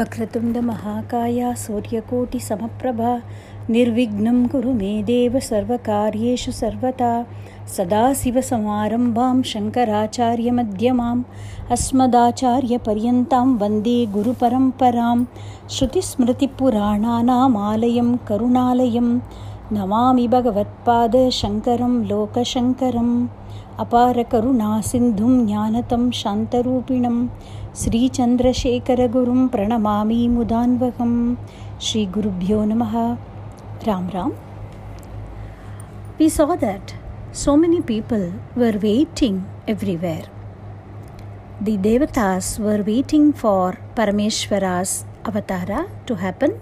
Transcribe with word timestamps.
वक्रतुण्डमहाकाय 0.00 1.40
सूर्यकोटिसमप्रभा 1.62 3.10
निर्विघ्नं 3.74 4.38
कुरु 4.52 4.70
मे 4.78 4.92
देव 5.10 5.34
सर्वकार्येषु 5.48 6.52
सर्वदा 6.60 7.10
सदाशिवसमारम्भां 7.74 9.34
शङ्कराचार्यमध्यमाम् 9.50 11.20
अस्मदाचार्यपर्यन्तां 11.76 13.48
वन्दे 13.62 13.98
गुरुपरम्परां 14.14 15.18
श्रुतिस्मृतिपुराणानामालयं 15.76 18.08
करुणालयं 18.30 19.10
नमामि 19.78 20.26
भगवत्पादशङ्करं 20.36 21.94
लोकशङ्करम् 22.12 23.12
अपारकरुणासिन्धुं 23.78 25.34
ज्ञानतं 25.46 26.10
शान्तरूपिणं 26.20 27.26
श्रीचन्द्रशेखरगुरुं 27.80 29.46
प्रणमामि 29.54 30.20
मुदान्वहं 30.36 31.12
श्रीगुरुभ्यो 31.88 32.64
नमः 32.70 32.94
Ram 33.88 34.08
Ram 34.14 34.32
we 36.20 36.28
saw 36.28 36.54
that 36.62 36.92
so 37.32 37.56
many 37.56 37.80
people 37.80 38.24
were 38.54 38.76
waiting 38.82 39.36
everywhere. 39.66 40.24
The 41.62 41.78
devatas 41.78 42.58
were 42.58 42.82
waiting 42.82 43.32
for 43.32 43.78
Parameshwara's 43.96 45.06
avatara 45.24 45.88
to 46.06 46.16
happen. 46.16 46.60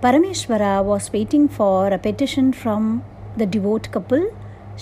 Parameshwara 0.00 0.84
was 0.84 1.12
waiting 1.12 1.48
for 1.48 1.88
a 1.88 1.98
petition 1.98 2.52
from 2.52 3.02
the 3.36 3.46
devout 3.46 3.90
couple 3.90 4.30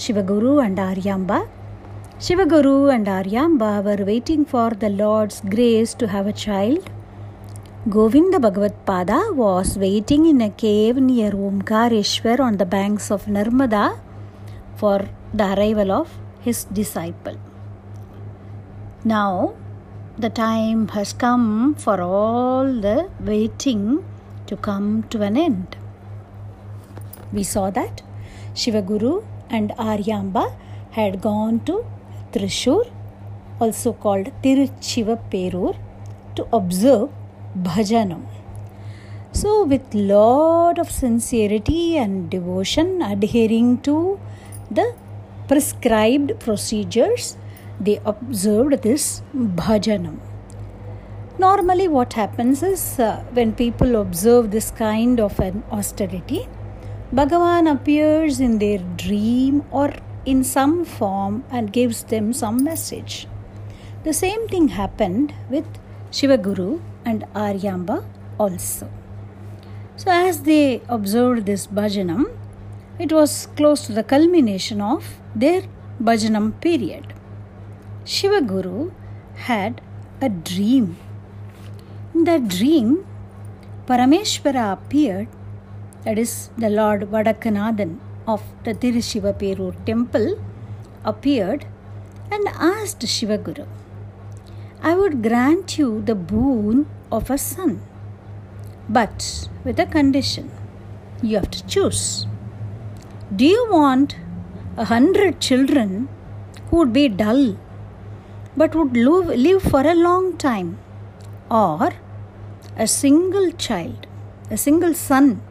Shivaguru 0.03 0.65
and 0.65 0.79
Aryamba. 0.79 1.49
Shivaguru 2.21 2.95
and 2.95 3.09
Aryamba 3.09 3.83
were 3.83 4.05
waiting 4.05 4.45
for 4.45 4.71
the 4.71 4.89
Lord's 4.89 5.41
grace 5.41 5.93
to 5.95 6.07
have 6.07 6.29
a 6.29 6.33
child. 6.33 6.89
Govinda 7.91 8.39
Bhagavad 8.39 8.77
was 9.37 9.77
waiting 9.77 10.27
in 10.27 10.41
a 10.41 10.51
cave 10.51 10.99
near 10.99 11.33
Omkareshwar 11.33 12.39
on 12.39 12.59
the 12.59 12.65
banks 12.65 13.11
of 13.11 13.25
Narmada 13.25 13.99
for 14.77 15.09
the 15.35 15.53
arrival 15.55 15.91
of 15.91 16.17
his 16.43 16.63
disciple. 16.67 17.37
Now, 19.05 19.55
the 20.17 20.31
time 20.31 20.87
has 20.91 21.13
come 21.13 21.75
for 21.75 22.01
all 22.01 22.67
the 22.67 23.11
waiting 23.19 24.05
to 24.47 24.57
come 24.57 25.03
to 25.11 25.23
an 25.23 25.37
end. 25.37 25.77
We 27.33 27.43
saw 27.43 27.71
that 27.71 28.03
Shivaguru 28.55 29.25
and 29.51 29.71
Aryamba 29.73 30.55
had 30.91 31.21
gone 31.21 31.61
to 31.67 31.85
Trishur, 32.33 32.91
also 33.61 33.93
called 33.93 34.31
Tirushivaperur, 34.43 35.77
to 36.37 36.47
observe 36.53 37.11
bhajanam. 37.57 38.23
So, 39.33 39.65
with 39.65 39.95
lot 39.95 40.79
of 40.79 40.91
sincerity 40.91 41.97
and 41.97 42.31
devotion, 42.31 43.03
adhering 43.03 43.79
to 43.83 44.19
the 44.71 44.95
prescribed 45.49 46.39
procedures, 46.41 47.37
they 47.81 48.01
observed 48.05 48.83
this 48.83 49.23
bhajanam. 49.35 50.19
Normally, 51.39 51.87
what 51.87 52.15
happens 52.15 52.63
is 52.63 52.99
uh, 52.99 53.23
when 53.33 53.53
people 53.53 53.97
observe 53.97 54.51
this 54.51 54.71
kind 54.73 55.21
of 55.21 55.39
an 55.39 55.63
austerity, 55.71 56.49
Bhagavan 57.11 57.73
appears 57.73 58.39
in 58.39 58.59
their 58.59 58.81
dream 58.97 59.65
or 59.71 59.95
in 60.27 60.45
some 60.45 60.85
form 60.85 61.43
and 61.51 61.73
gives 61.73 62.03
them 62.03 62.35
some 62.35 62.63
message. 62.63 63.27
The 64.05 64.13
same 64.13 64.47
thing 64.49 64.69
happened 64.69 65.33
with 65.49 65.65
Shivaguru 66.11 66.83
and 67.07 67.25
Aryamba 67.35 68.05
also. 68.39 68.91
So, 69.97 70.11
as 70.11 70.43
they 70.43 70.83
observed 70.87 71.47
this 71.47 71.67
bhajanam, 71.67 72.27
it 72.99 73.11
was 73.11 73.49
close 73.57 73.87
to 73.87 73.93
the 73.93 74.05
culmination 74.05 74.83
of 74.83 75.19
their 75.35 75.63
bhajanam 76.03 76.61
period. 76.61 77.15
Shivaguru 78.05 78.93
had 79.35 79.81
a 80.21 80.29
dream. 80.29 80.99
In 82.15 82.25
that 82.25 82.49
dream, 82.49 83.07
Parameshwara 83.87 84.75
appeared, 84.75 85.29
that 86.09 86.19
is, 86.19 86.49
the 86.57 86.71
Lord 86.71 87.03
Vadakkunathan 87.13 87.99
of 88.27 88.43
the 88.65 88.73
Tirushivaperur 88.73 89.73
temple, 89.85 90.43
appeared 91.05 91.67
and 92.33 92.49
asked 92.49 93.01
Shivaguru, 93.01 93.67
I 94.83 94.95
would 94.95 95.23
grant 95.23 95.77
you 95.77 96.01
the 96.01 96.15
boon 96.15 96.87
of 97.13 97.31
a 97.31 97.37
son, 97.37 97.83
but 98.89 99.49
with 99.65 99.79
a 99.79 99.85
condition. 99.85 100.51
You 101.21 101.37
have 101.41 101.51
to 101.51 101.67
choose. 101.67 102.27
Do 103.35 103.45
you 103.45 103.67
want 103.71 104.17
a 104.79 104.87
hundred 104.87 105.41
children 105.41 106.09
who 106.71 106.79
would 106.79 106.93
be 106.93 107.09
dull 107.09 107.59
but 108.57 108.75
would 108.75 108.97
live 108.97 109.63
for 109.63 109.83
a 109.87 109.95
long 109.95 110.39
time, 110.39 110.79
or 111.51 111.91
a 112.79 112.87
single 112.87 113.51
child, 113.53 114.07
a 114.51 114.57
single 114.57 114.95
son 114.95 115.43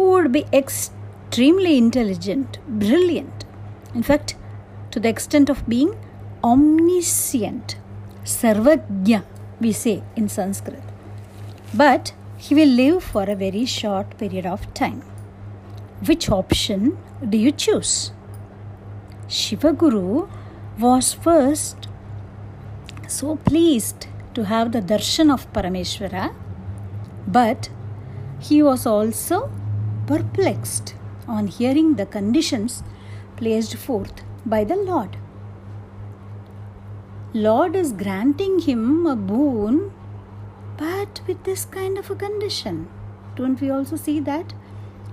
who 0.00 0.12
would 0.12 0.32
be 0.32 0.46
extremely 0.50 1.76
intelligent, 1.76 2.58
brilliant, 2.66 3.44
in 3.94 4.02
fact, 4.02 4.34
to 4.92 4.98
the 4.98 5.10
extent 5.14 5.50
of 5.50 5.68
being 5.68 5.90
omniscient, 6.42 7.76
sarvagya, 8.24 9.20
we 9.60 9.72
say 9.72 10.02
in 10.16 10.26
Sanskrit. 10.36 10.82
But 11.74 12.14
he 12.38 12.54
will 12.54 12.72
live 12.82 13.04
for 13.04 13.24
a 13.24 13.36
very 13.44 13.66
short 13.66 14.16
period 14.16 14.46
of 14.46 14.72
time. 14.72 15.02
Which 16.06 16.30
option 16.30 16.96
do 17.28 17.36
you 17.36 17.52
choose? 17.52 18.12
Shivaguru 19.28 20.30
was 20.78 21.12
first 21.12 21.88
so 23.06 23.36
pleased 23.36 24.06
to 24.32 24.44
have 24.46 24.72
the 24.72 24.80
darshan 24.80 25.30
of 25.30 25.52
Parameshwara, 25.52 26.34
but 27.26 27.68
he 28.38 28.62
was 28.62 28.86
also 28.86 29.50
perplexed 30.10 30.94
on 31.28 31.46
hearing 31.46 31.94
the 31.94 32.06
conditions 32.14 32.82
placed 33.36 33.76
forth 33.76 34.22
by 34.44 34.64
the 34.64 34.76
Lord. 34.76 35.16
Lord 37.32 37.76
is 37.76 37.92
granting 37.92 38.58
him 38.58 39.06
a 39.06 39.14
boon, 39.14 39.92
but 40.76 41.20
with 41.28 41.44
this 41.44 41.64
kind 41.64 41.96
of 41.96 42.10
a 42.10 42.16
condition. 42.16 42.88
Don't 43.36 43.60
we 43.60 43.70
also 43.70 43.94
see 43.94 44.18
that? 44.30 44.52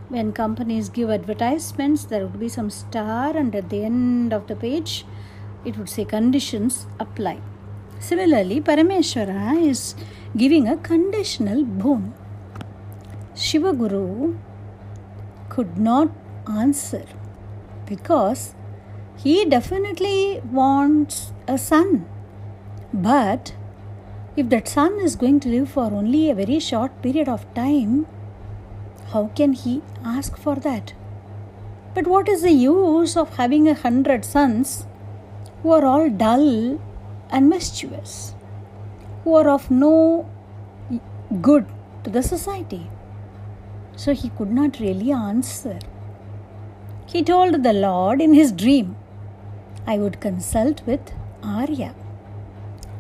When 0.10 0.34
companies 0.34 0.90
give 0.90 1.12
advertisements, 1.12 2.06
there 2.06 2.26
would 2.26 2.40
be 2.40 2.50
some 2.50 2.72
star, 2.72 3.38
and 3.38 3.54
at 3.54 3.70
the 3.70 3.84
end 3.84 4.34
of 4.34 4.48
the 4.48 4.56
page, 4.56 5.06
it 5.64 5.78
would 5.78 5.90
say 5.90 6.06
conditions 6.06 6.88
apply. 7.00 7.40
Similarly, 8.00 8.62
Parameshwara 8.62 9.62
is 9.62 9.94
giving 10.36 10.68
a 10.68 10.78
conditional 10.78 11.64
boon. 11.64 12.14
Shivaguru 13.36 14.36
could 15.58 15.78
not 15.80 16.10
answer 16.64 17.06
because 17.88 18.54
he 19.22 19.44
definitely 19.44 20.40
wants 20.52 21.32
a 21.48 21.58
son. 21.58 22.06
But 22.94 23.56
if 24.36 24.50
that 24.50 24.68
son 24.68 25.00
is 25.00 25.16
going 25.16 25.40
to 25.40 25.50
live 25.50 25.70
for 25.70 25.86
only 25.86 26.30
a 26.30 26.36
very 26.36 26.60
short 26.60 27.02
period 27.02 27.28
of 27.28 27.52
time, 27.56 28.06
how 29.14 29.32
can 29.40 29.54
he 29.54 29.82
ask 30.06 30.38
for 30.38 30.56
that? 30.58 30.94
But 31.96 32.06
what 32.06 32.30
is 32.30 32.44
the 32.44 32.52
use 32.52 33.18
of 33.18 33.38
having 33.38 33.68
a 33.68 33.74
hundred 33.74 34.26
sons 34.26 34.86
who 35.64 35.72
are 35.72 35.86
all 35.86 36.08
dull 36.10 36.80
and 37.32 37.50
mischievous, 37.50 38.36
who 39.24 39.34
are 39.34 39.50
of 39.50 39.72
no 39.72 40.30
good 41.42 41.66
to 42.04 42.12
the 42.12 42.22
society? 42.22 42.88
So 43.98 44.14
he 44.14 44.30
could 44.30 44.52
not 44.52 44.80
really 44.80 45.12
answer. 45.12 45.80
He 47.08 47.24
told 47.24 47.64
the 47.64 47.74
Lord 47.74 48.22
in 48.22 48.34
his 48.34 48.52
dream, 48.52 48.96
I 49.86 49.98
would 49.98 50.20
consult 50.22 50.86
with 50.86 51.12
Arya. 51.44 51.96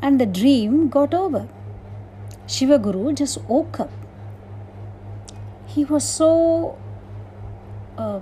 And 0.01 0.19
the 0.19 0.25
dream 0.25 0.89
got 0.89 1.13
over. 1.13 1.47
Shivaguru 2.47 3.15
just 3.15 3.44
woke 3.44 3.79
up. 3.79 3.91
He 5.67 5.85
was 5.85 6.03
so 6.03 6.77
uh, 7.97 8.21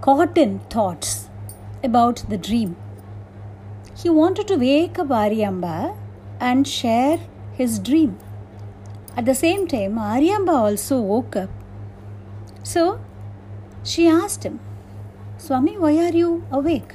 caught 0.00 0.38
in 0.38 0.60
thoughts 0.76 1.28
about 1.82 2.24
the 2.28 2.38
dream. 2.38 2.76
He 3.96 4.10
wanted 4.10 4.46
to 4.48 4.56
wake 4.56 4.98
up 4.98 5.08
Aryamba 5.08 5.96
and 6.38 6.68
share 6.68 7.18
his 7.54 7.78
dream. 7.78 8.18
At 9.16 9.24
the 9.24 9.34
same 9.34 9.66
time, 9.66 9.96
Aryamba 9.96 10.52
also 10.52 11.00
woke 11.00 11.36
up. 11.36 11.50
So 12.62 13.00
she 13.82 14.06
asked 14.06 14.44
him, 14.44 14.60
Swami, 15.38 15.78
why 15.78 15.96
are 15.98 16.12
you 16.12 16.44
awake? 16.50 16.94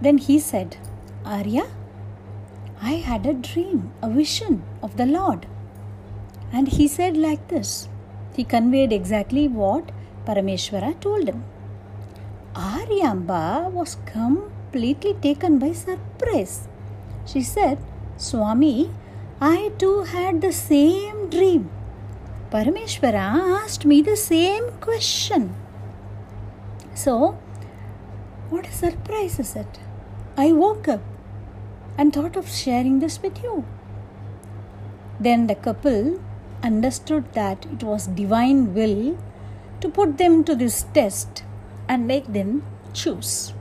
Then 0.00 0.18
he 0.18 0.38
said, 0.38 0.76
Arya, 1.24 1.66
I 2.80 2.92
had 2.92 3.26
a 3.26 3.34
dream, 3.34 3.92
a 4.00 4.08
vision 4.08 4.62
of 4.82 4.96
the 4.96 5.06
Lord. 5.06 5.46
And 6.52 6.68
he 6.68 6.86
said 6.88 7.16
like 7.16 7.48
this. 7.48 7.88
He 8.34 8.44
conveyed 8.44 8.92
exactly 8.92 9.48
what 9.48 9.90
Parameshwara 10.24 11.00
told 11.00 11.28
him. 11.28 11.44
Aryamba 12.54 13.70
was 13.70 13.96
completely 14.06 15.14
taken 15.14 15.58
by 15.58 15.72
surprise. 15.72 16.68
She 17.26 17.42
said, 17.42 17.78
Swami, 18.16 18.90
I 19.42 19.72
too 19.78 20.02
had 20.02 20.42
the 20.42 20.52
same 20.52 21.30
dream. 21.30 21.70
Parameshwara 22.50 23.62
asked 23.62 23.86
me 23.86 24.02
the 24.02 24.16
same 24.16 24.70
question. 24.82 25.54
So, 26.94 27.38
what 28.50 28.66
a 28.66 28.72
surprise 28.72 29.38
is 29.38 29.56
it? 29.56 29.78
I 30.36 30.52
woke 30.52 30.88
up 30.88 31.00
and 31.96 32.12
thought 32.12 32.36
of 32.36 32.50
sharing 32.50 32.98
this 32.98 33.22
with 33.22 33.42
you. 33.42 33.64
Then 35.18 35.46
the 35.46 35.54
couple 35.54 36.20
understood 36.62 37.32
that 37.32 37.64
it 37.64 37.82
was 37.82 38.08
divine 38.08 38.74
will 38.74 39.16
to 39.80 39.88
put 39.88 40.18
them 40.18 40.44
to 40.44 40.54
this 40.54 40.82
test 40.92 41.44
and 41.88 42.06
make 42.06 42.30
them 42.30 42.62
choose. 42.92 43.54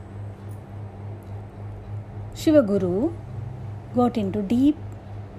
Shivaguru 2.36 3.14
got 3.96 4.18
into 4.18 4.42
deep 4.42 4.76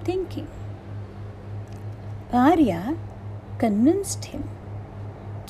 thinking. 0.04 0.48
Arya 2.32 2.96
convinced 3.58 4.24
him, 4.26 4.42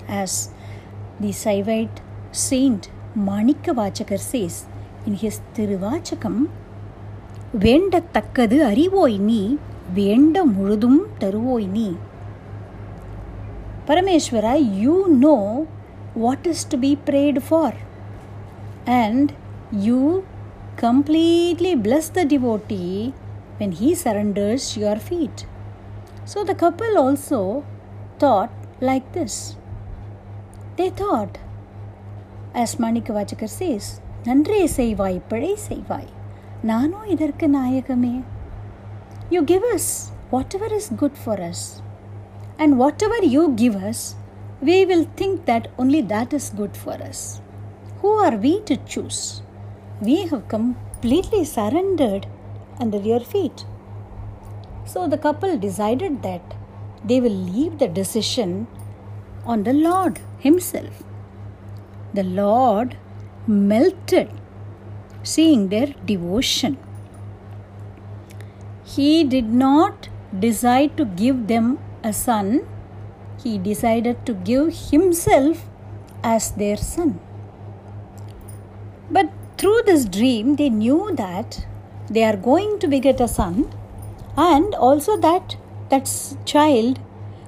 as 0.06 0.50
the 1.20 1.32
Saivite 1.42 2.00
saint 2.32 2.90
Manika 3.16 3.72
Vachakar 3.80 4.20
says 4.30 4.56
in 5.06 5.14
his 5.24 5.40
Tiruvachakam, 5.56 6.36
வேண்டத்தக்கது 7.62 8.56
அறிவோய் 8.70 9.16
நீ 9.28 9.42
வேண்ட 9.98 10.36
முழுதும் 10.54 11.00
தருவோய் 11.20 11.68
நீ 11.76 11.88
Parameshwara, 13.88 14.52
you 14.82 14.94
know 15.22 15.42
what 16.22 16.44
is 16.52 16.60
to 16.70 16.76
be 16.84 16.90
prayed 17.08 17.36
for, 17.48 17.68
and 19.02 19.26
you 19.86 20.00
completely 20.82 21.74
bless 21.84 22.06
the 22.16 22.24
devotee 22.32 23.12
when 23.60 23.72
he 23.72 23.94
surrenders 23.94 24.76
your 24.76 24.96
feet. 24.98 25.46
So 26.24 26.44
the 26.44 26.54
couple 26.54 26.98
also 26.98 27.64
thought 28.18 28.50
like 28.80 29.12
this. 29.12 29.56
They 30.76 30.90
thought, 30.92 31.38
as 32.54 32.76
Manikavachakar 32.76 33.50
says, 33.60 33.86
நன்றே 34.26 34.60
செய்வாய் 34.76 35.18
பிழை 35.30 35.50
செய்வாய் 35.68 36.08
நானும் 36.70 37.08
இதற்கு 37.14 37.46
நாயகமே 37.56 38.14
you 39.34 39.40
give 39.50 39.66
us 39.74 39.90
what 40.30 40.54
ever 40.58 40.74
is 40.78 40.88
good 41.02 41.18
for 41.24 41.42
us 41.50 41.64
and 42.62 42.74
what 42.80 43.04
ever 43.06 43.26
you 43.34 43.42
give 43.62 43.76
us 43.90 44.04
we 44.60 44.86
will 44.86 45.04
think 45.16 45.44
that 45.44 45.68
only 45.78 46.00
that 46.02 46.32
is 46.32 46.50
good 46.50 46.76
for 46.76 46.94
us. 46.94 47.40
Who 48.00 48.12
are 48.12 48.36
we 48.36 48.60
to 48.60 48.76
choose? 48.78 49.42
We 50.00 50.26
have 50.26 50.48
completely 50.48 51.44
surrendered 51.44 52.26
under 52.81 52.97
your 52.97 53.19
feet. 53.19 53.65
So 54.85 55.07
the 55.07 55.17
couple 55.17 55.57
decided 55.57 56.21
that 56.23 56.55
they 57.03 57.21
will 57.21 57.39
leave 57.53 57.79
the 57.79 57.87
decision 57.87 58.67
on 59.45 59.63
the 59.63 59.73
Lord 59.73 60.19
Himself. 60.39 61.03
The 62.13 62.23
Lord 62.23 62.97
melted 63.47 64.29
seeing 65.23 65.69
their 65.69 65.93
devotion. 66.05 66.77
He 68.83 69.23
did 69.23 69.49
not 69.49 70.09
decide 70.37 70.97
to 70.97 71.05
give 71.05 71.47
them 71.47 71.79
a 72.03 72.13
son, 72.13 72.67
he 73.43 73.57
decided 73.57 74.25
to 74.25 74.33
give 74.33 74.73
himself 74.91 75.65
as 76.23 76.51
their 76.51 76.77
son. 76.77 77.19
But 79.09 79.29
through 79.57 79.81
this 79.85 80.05
dream, 80.05 80.55
they 80.55 80.69
knew 80.69 81.11
that 81.15 81.65
they 82.15 82.23
are 82.29 82.37
going 82.49 82.71
to 82.79 82.87
beget 82.93 83.21
a 83.25 83.27
son 83.27 83.55
and 84.37 84.73
also 84.87 85.15
that 85.27 85.55
that 85.91 86.09
child 86.45 86.99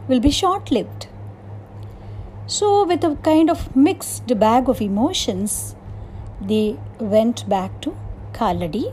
will 0.07 0.21
be 0.27 0.31
short 0.31 0.71
lived. 0.71 1.07
So, 2.45 2.85
with 2.85 3.03
a 3.03 3.15
kind 3.27 3.49
of 3.49 3.75
mixed 3.75 4.37
bag 4.37 4.69
of 4.69 4.81
emotions, 4.81 5.75
they 6.41 6.77
went 6.99 7.47
back 7.47 7.81
to 7.81 7.95
Kaladi, 8.33 8.85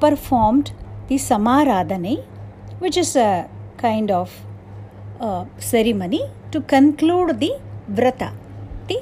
performed 0.00 0.72
the 1.08 1.16
Samaradhane, 1.16 2.24
which 2.78 2.96
is 2.96 3.14
a 3.16 3.48
kind 3.76 4.10
of 4.10 4.44
uh, 5.20 5.44
ceremony 5.58 6.22
to 6.50 6.60
conclude 6.60 7.38
the 7.40 7.52
Vrata, 7.90 8.32
the 8.88 8.98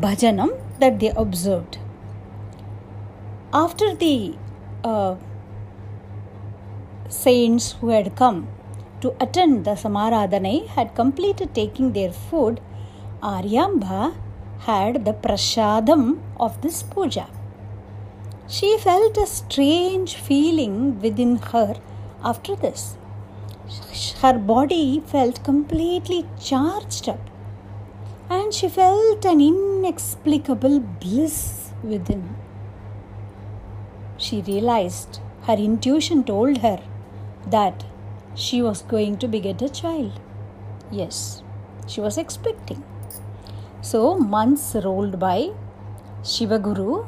Bhajanam 0.00 0.50
that 0.80 0.98
they 0.98 1.12
observed. 1.16 1.78
After 3.52 3.94
the 3.94 4.34
uh, 4.90 5.16
saints 7.08 7.72
who 7.80 7.88
had 7.88 8.14
come 8.16 8.48
to 9.00 9.14
attend 9.20 9.64
the 9.64 9.74
Samaradhane 9.82 10.68
had 10.76 10.94
completed 10.94 11.54
taking 11.54 11.92
their 11.92 12.12
food, 12.12 12.60
Aryamba 13.22 14.14
had 14.60 15.04
the 15.04 15.12
prasadam 15.12 16.20
of 16.38 16.60
this 16.62 16.82
puja. 16.82 17.26
She 18.48 18.78
felt 18.78 19.16
a 19.16 19.26
strange 19.26 20.14
feeling 20.14 21.00
within 21.00 21.36
her 21.52 21.74
after 22.22 22.54
this. 22.54 22.96
Her 24.22 24.38
body 24.38 25.02
felt 25.04 25.42
completely 25.42 26.24
charged 26.40 27.08
up 27.08 27.30
and 28.30 28.54
she 28.54 28.68
felt 28.68 29.24
an 29.24 29.40
inexplicable 29.40 30.80
bliss 30.80 31.70
within. 31.82 32.35
She 34.18 34.42
realized 34.42 35.20
her 35.42 35.54
intuition 35.54 36.24
told 36.24 36.58
her 36.58 36.80
that 37.46 37.84
she 38.34 38.62
was 38.62 38.82
going 38.82 39.18
to 39.18 39.28
beget 39.28 39.62
a 39.62 39.68
child. 39.68 40.20
Yes, 40.90 41.42
she 41.86 42.00
was 42.00 42.18
expecting. 42.18 42.82
So 43.80 44.16
months 44.16 44.74
rolled 44.74 45.18
by. 45.18 45.50
Shivaguru 46.22 47.06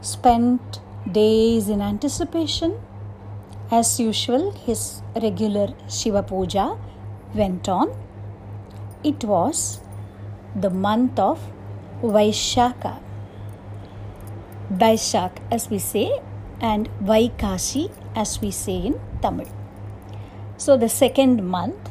spent 0.00 0.80
days 1.10 1.68
in 1.68 1.80
anticipation. 1.80 2.78
As 3.70 3.98
usual, 3.98 4.52
his 4.52 5.02
regular 5.20 5.74
Shiva 5.88 6.22
Puja 6.22 6.78
went 7.34 7.68
on. 7.68 7.92
It 9.02 9.24
was 9.24 9.80
the 10.54 10.70
month 10.70 11.18
of 11.18 11.40
Vaishaka. 12.02 13.00
Vaishak, 14.72 15.32
as 15.50 15.68
we 15.70 15.78
say, 15.78 16.20
and 16.60 16.88
Vaikashi, 17.02 17.90
as 18.14 18.40
we 18.40 18.50
say 18.50 18.78
in 18.86 19.00
Tamil. 19.22 19.48
So, 20.56 20.76
the 20.76 20.88
second 20.88 21.46
month 21.46 21.90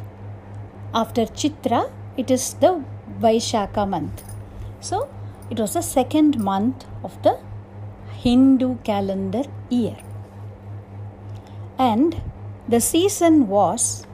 after 0.93 1.25
Chitra, 1.25 1.91
it 2.17 2.31
is 2.31 2.53
the 2.55 2.83
Vaishaka 3.19 3.87
month. 3.87 4.23
So, 4.79 5.09
it 5.49 5.59
was 5.59 5.73
the 5.73 5.81
second 5.81 6.39
month 6.39 6.85
of 7.03 7.21
the 7.21 7.37
Hindu 8.23 8.77
calendar 8.83 9.43
year. 9.69 9.97
And 11.77 12.21
the 12.67 12.81
season 12.81 13.47
was 13.47 14.07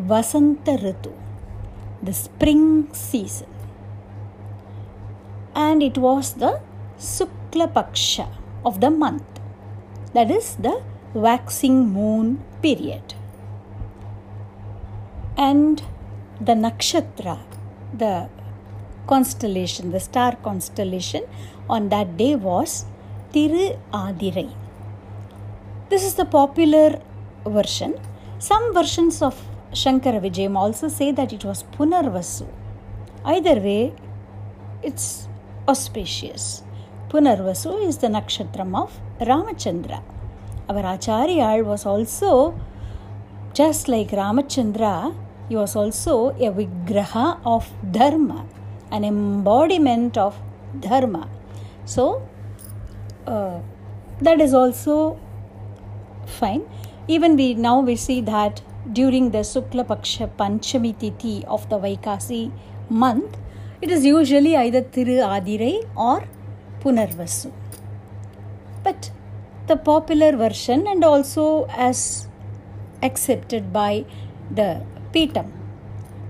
Vasanta 0.00 0.78
Ritu, 0.82 1.12
the 2.02 2.14
spring 2.14 2.88
season. 2.94 3.48
And 5.54 5.82
it 5.82 5.98
was 5.98 6.34
the 6.34 6.60
Sukla 6.98 7.70
Paksha 7.72 8.28
of 8.64 8.80
the 8.80 8.90
month, 8.90 9.29
that 10.14 10.30
is 10.30 10.56
the 10.56 10.82
waxing 11.14 11.88
moon 11.88 12.42
period. 12.62 13.14
And 15.36 15.82
the 16.40 16.52
nakshatra, 16.52 17.38
the 17.92 18.28
constellation, 19.06 19.90
the 19.90 20.00
star 20.00 20.36
constellation 20.36 21.24
on 21.68 21.88
that 21.88 22.16
day 22.16 22.34
was 22.36 22.84
Tiru 23.32 23.78
Adirai. 23.92 24.52
This 25.88 26.04
is 26.04 26.14
the 26.14 26.24
popular 26.24 27.00
version. 27.44 27.94
Some 28.38 28.72
versions 28.74 29.22
of 29.22 29.34
Shankara 29.72 30.20
Vijayam 30.20 30.56
also 30.56 30.88
say 30.88 31.12
that 31.12 31.32
it 31.32 31.44
was 31.44 31.62
Punarvasu. 31.62 32.46
Either 33.24 33.56
way, 33.60 33.92
it's 34.82 35.28
auspicious. 35.68 36.62
Punarvasu 37.08 37.86
is 37.86 37.98
the 37.98 38.08
nakshatram 38.08 38.76
of 38.80 38.98
Ramachandra. 39.20 40.02
Our 40.68 40.82
Acharyal 40.82 41.64
was 41.64 41.84
also, 41.86 42.58
just 43.52 43.88
like 43.88 44.10
Ramachandra, 44.10 45.14
he 45.48 45.56
was 45.56 45.74
also 45.76 46.30
a 46.30 46.50
vigraha 46.50 47.40
of 47.44 47.70
dharma, 47.90 48.46
an 48.90 49.04
embodiment 49.04 50.16
of 50.16 50.36
dharma. 50.78 51.28
So, 51.84 52.26
uh, 53.26 53.60
that 54.20 54.40
is 54.40 54.54
also 54.54 55.18
fine. 56.26 56.62
even 57.14 57.36
we 57.36 57.54
now 57.54 57.80
we 57.80 57.96
see 57.96 58.20
that 58.20 58.60
during 58.98 59.30
the 59.30 59.40
Sukla 59.52 59.84
Paksha 59.86 60.26
Panchami 60.40 60.92
Tithi 61.00 61.44
of 61.44 61.68
the 61.68 61.78
Vaikasi 61.84 62.52
month, 62.88 63.36
it 63.82 63.90
is 63.90 64.04
usually 64.04 64.56
either 64.56 64.82
Thiru 64.82 65.16
Adirai 65.36 65.74
or 65.96 66.24
Punarvasu. 66.80 67.52
But 68.90 69.10
the 69.68 69.76
popular 69.76 70.30
version 70.36 70.86
and 70.92 71.04
also 71.04 71.44
as 71.88 72.26
accepted 73.08 73.72
by 73.72 74.04
the 74.50 74.82
Pitam, 75.12 75.52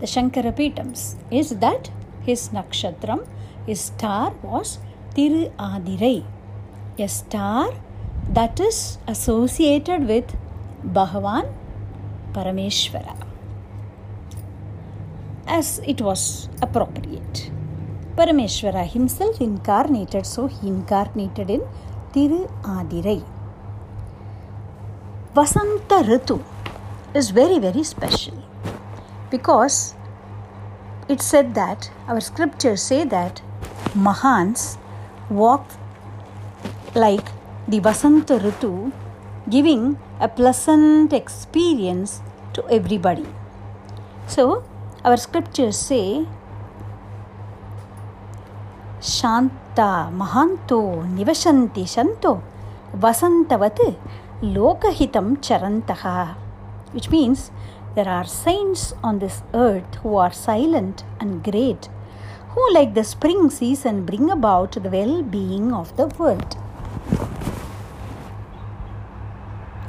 the 0.01 0.07
Shankara 0.07 0.53
Pitams, 0.59 1.15
is 1.31 1.51
that 1.65 1.91
his 2.21 2.51
nakshatram, 2.57 3.27
his 3.67 3.81
star 3.81 4.35
was 4.43 4.79
Thiru 5.15 5.51
Adirai, 5.69 6.25
a 6.99 7.09
star 7.09 7.73
that 8.39 8.61
is 8.61 8.99
associated 9.07 10.07
with 10.07 10.37
Bhagavan 10.99 11.47
Parameshwara 12.35 13.17
as 15.47 15.79
it 15.87 16.03
was 16.03 16.51
appropriate. 16.61 17.51
Parameshwara 18.17 18.85
himself 18.87 19.41
incarnated, 19.41 20.27
so 20.27 20.47
he 20.47 20.69
incarnated 20.69 21.49
in 21.49 21.63
Thiru 22.13 22.51
Adirai. 22.63 23.23
Vasanta 25.35 26.03
Ritu 26.03 26.43
is 27.15 27.31
very, 27.31 27.59
very 27.61 27.85
special 27.85 28.35
because 29.31 29.95
it 31.09 31.23
said 31.23 31.55
that 31.55 31.91
our 32.09 32.21
scriptures 32.21 32.83
say 32.83 33.05
that 33.05 33.43
Mahans 33.95 34.77
walk 35.31 35.65
like 36.95 37.29
the 37.69 37.79
Vasanta 37.79 38.41
Ritu, 38.41 38.93
giving 39.49 39.97
a 40.19 40.29
pleasant 40.29 41.13
experience 41.13 42.21
to 42.55 42.67
everybody. 42.69 43.27
So, 44.27 44.65
our 45.05 45.17
scriptures 45.17 45.79
say, 45.79 46.27
Shanta 49.01 49.70
Mahanto 49.83 51.07
Nivashanti 51.17 51.87
Shanto 51.87 52.43
Vasantavat 52.97 53.97
Lokahitam 54.43 55.39
Charantaha, 55.39 56.35
which 56.93 57.11
means 57.11 57.51
there 57.95 58.09
are 58.09 58.25
saints 58.25 58.95
on 59.03 59.19
this 59.19 59.43
earth 59.55 59.97
who 60.03 60.17
are 60.17 60.33
silent 60.33 61.05
and 61.19 61.43
great, 61.43 61.89
who, 62.51 62.73
like 62.73 62.95
the 62.95 63.05
spring 63.05 63.51
season, 63.51 64.05
bring 64.05 64.31
about 64.31 64.73
the 64.73 64.89
well 64.89 65.23
being 65.23 65.73
of 65.73 65.97
the 65.97 66.07
world. 66.07 66.57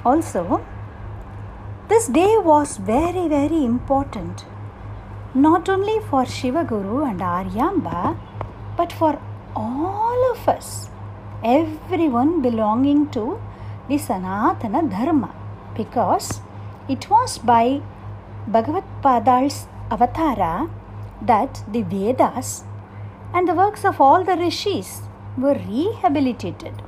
Also, 0.05 0.61
this 1.89 2.07
day 2.07 2.37
was 2.37 2.77
very, 2.77 3.27
very 3.27 3.63
important 3.63 4.45
not 5.33 5.69
only 5.69 5.99
for 6.09 6.25
Shiva 6.25 6.65
Guru 6.65 7.03
and 7.05 7.21
Aryamba, 7.21 8.17
but 8.75 8.91
for 8.91 9.17
all 9.55 10.31
of 10.31 10.47
us, 10.47 10.89
everyone 11.43 12.41
belonging 12.41 13.09
to 13.09 13.39
the 13.87 13.95
Sanatana 13.95 14.89
Dharma, 14.89 15.33
because 15.75 16.41
it 16.87 17.09
was 17.09 17.37
by 17.37 17.81
Bhagavad 18.47 18.83
Padal's 19.01 19.67
avatara 19.89 20.69
that 21.21 21.63
the 21.71 21.81
Vedas 21.83 22.63
and 23.33 23.47
the 23.47 23.53
works 23.53 23.85
of 23.85 24.01
all 24.01 24.23
the 24.23 24.35
rishis 24.35 25.01
were 25.37 25.53
rehabilitated. 25.53 26.81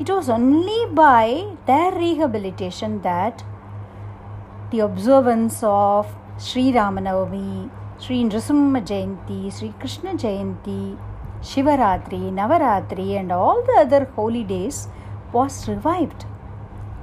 It 0.00 0.10
was 0.10 0.28
only 0.28 0.86
by 0.92 1.56
their 1.66 1.92
rehabilitation 1.92 3.02
that 3.02 3.44
the 4.70 4.80
observance 4.80 5.62
of 5.62 6.06
Sri 6.38 6.72
Ramanavami, 6.72 7.70
Sri 7.98 8.24
Nrsimha 8.24 8.84
Jayanti, 8.84 9.52
Sri 9.52 9.72
Krishna 9.78 10.14
Jayanti, 10.14 10.98
Shivaratri, 11.42 12.32
Navaratri, 12.32 13.18
and 13.18 13.32
all 13.32 13.62
the 13.62 13.80
other 13.80 14.04
holy 14.16 14.44
days 14.44 14.88
was 15.32 15.68
revived. 15.68 16.24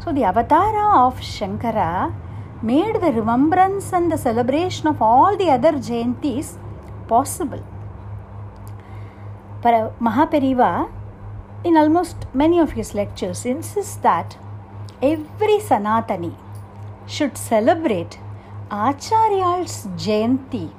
So, 0.03 0.13
the 0.13 0.21
avatara 0.21 1.07
of 1.07 1.19
Shankara 1.19 2.13
made 2.61 2.95
the 2.95 3.11
remembrance 3.11 3.91
and 3.91 4.09
the 4.11 4.17
celebration 4.17 4.87
of 4.87 5.01
all 5.01 5.35
the 5.35 5.49
other 5.49 5.73
Jayantis 5.73 6.57
possible. 7.07 7.63
Mahaperiva, 9.61 10.89
in 11.65 11.75
almost 11.75 12.15
many 12.33 12.59
of 12.59 12.71
his 12.71 12.95
lectures, 12.95 13.45
insists 13.45 13.97
that 13.97 14.37
every 15.01 15.59
Sanatani 15.59 16.35
should 17.05 17.37
celebrate 17.37 18.19
Acharyal's 18.71 19.87
Jayanti 19.97 20.71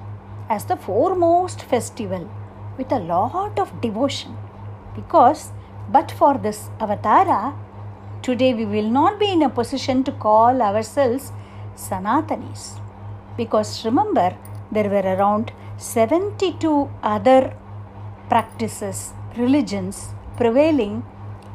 as 0.48 0.64
the 0.64 0.76
foremost 0.76 1.62
festival 1.62 2.28
with 2.80 2.92
a 2.98 3.02
lot 3.12 3.58
of 3.64 3.68
devotion. 3.86 4.32
Because 4.98 5.42
but 5.94 6.10
for 6.18 6.32
this 6.46 6.60
avatara 6.84 7.40
today 8.26 8.52
we 8.60 8.66
will 8.74 8.90
not 8.98 9.18
be 9.22 9.28
in 9.36 9.42
a 9.48 9.52
position 9.60 10.02
to 10.08 10.12
call 10.26 10.62
ourselves 10.68 11.32
sanatanis. 11.86 12.62
Because 13.36 13.84
remember 13.84 14.28
there 14.72 14.90
were 14.94 15.06
around 15.14 15.52
72 15.78 16.90
other 17.14 17.40
practices 18.32 18.98
religions 19.36 19.96
prevailing 20.40 20.96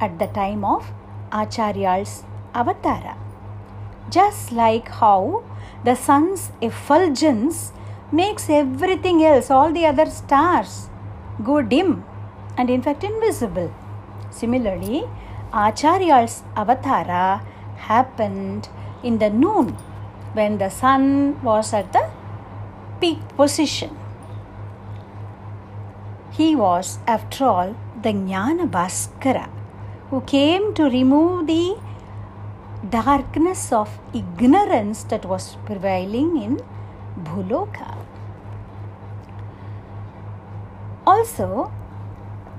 at 0.05 0.17
the 0.22 0.29
time 0.39 0.63
of 0.75 0.82
acharyal's 1.41 2.15
avatara 2.62 3.15
just 4.17 4.51
like 4.51 4.88
how 5.01 5.44
the 5.84 5.96
sun's 5.96 6.51
effulgence 6.62 7.72
makes 8.12 8.50
everything 8.50 9.24
else, 9.24 9.50
all 9.50 9.72
the 9.72 9.86
other 9.86 10.05
stars, 10.05 10.89
go 11.43 11.61
dim 11.61 12.03
and 12.57 12.69
in 12.69 12.81
fact 12.81 13.03
invisible. 13.03 13.73
Similarly, 14.29 15.03
Acharyal's 15.53 16.43
avatara 16.55 17.41
happened 17.77 18.69
in 19.03 19.19
the 19.19 19.29
noon 19.29 19.77
when 20.33 20.57
the 20.57 20.69
sun 20.69 21.41
was 21.41 21.73
at 21.73 21.93
the 21.93 22.09
peak 22.99 23.19
position. 23.35 23.97
He 26.31 26.55
was, 26.55 26.99
after 27.07 27.45
all, 27.45 27.75
the 28.01 28.11
Jnana 28.11 28.69
Bhaskara 28.69 29.49
who 30.09 30.21
came 30.21 30.73
to 30.73 30.83
remove 30.83 31.47
the 31.47 31.77
darkness 32.89 33.71
of 33.71 33.89
ignorance 34.13 35.03
that 35.05 35.25
was 35.25 35.57
prevailing 35.65 36.41
in 36.41 36.61
Bhuloka. 37.23 38.04
Also, 41.05 41.71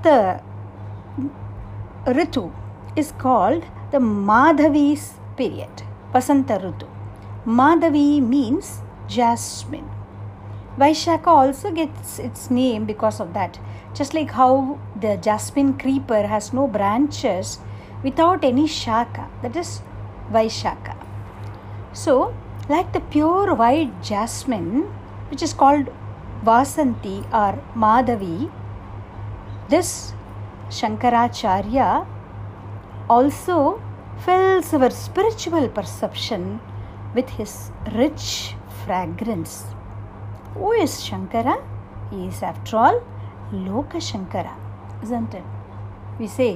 the 0.02 0.40
Ritu 2.06 2.52
is 2.94 3.12
called 3.12 3.64
the 3.90 3.98
Madhavi's 3.98 5.14
period, 5.36 5.82
Vasanta 6.12 6.58
Ritu. 6.62 6.88
Madhavi 7.44 8.20
means 8.20 8.80
jasmine. 9.08 9.90
Vaishaka 10.78 11.26
also 11.26 11.70
gets 11.70 12.18
its 12.18 12.50
name 12.50 12.84
because 12.84 13.18
of 13.18 13.32
that. 13.32 13.58
Just 13.94 14.14
like 14.14 14.30
how 14.32 14.78
the 15.00 15.16
jasmine 15.16 15.78
creeper 15.78 16.26
has 16.26 16.52
no 16.52 16.66
branches 16.68 17.58
without 18.02 18.44
any 18.44 18.66
shaka, 18.66 19.28
that 19.42 19.56
is 19.56 19.80
Vaishaka. 20.30 20.94
So, 21.92 22.34
like 22.68 22.92
the 22.92 23.00
pure 23.00 23.54
white 23.54 24.02
jasmine, 24.02 24.82
which 25.30 25.42
is 25.42 25.54
called 25.54 25.88
Vasanti 26.48 27.16
or 27.42 27.54
Madhavi, 27.82 28.50
this 29.72 30.12
Shankaracharya 30.68 31.88
also 33.08 33.56
fills 34.24 34.68
our 34.74 34.90
spiritual 34.90 35.66
perception 35.68 36.60
with 37.16 37.28
his 37.38 37.52
rich 37.94 38.54
fragrance. 38.84 39.54
Who 40.54 40.72
is 40.84 40.92
Shankara? 41.06 41.56
He 42.10 42.26
is, 42.28 42.42
after 42.42 42.76
all, 42.76 42.96
Loka 43.66 44.00
Shankara, 44.10 44.54
isn't 45.02 45.34
it? 45.34 45.46
We 46.20 46.28
say, 46.38 46.52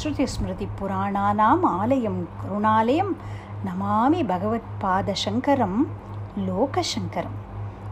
ஸ்ருதி 0.00 0.24
ஸ்மிருதி 0.32 0.66
புராணானாம் 0.78 1.64
ஆலயம் 1.78 2.18
கருணாலயம் 2.40 3.12
நமாமி 3.66 4.20
பகவத் 4.32 4.68
பாதசங்கரம் 4.82 5.78
லோகசங்கரம் 6.48 7.38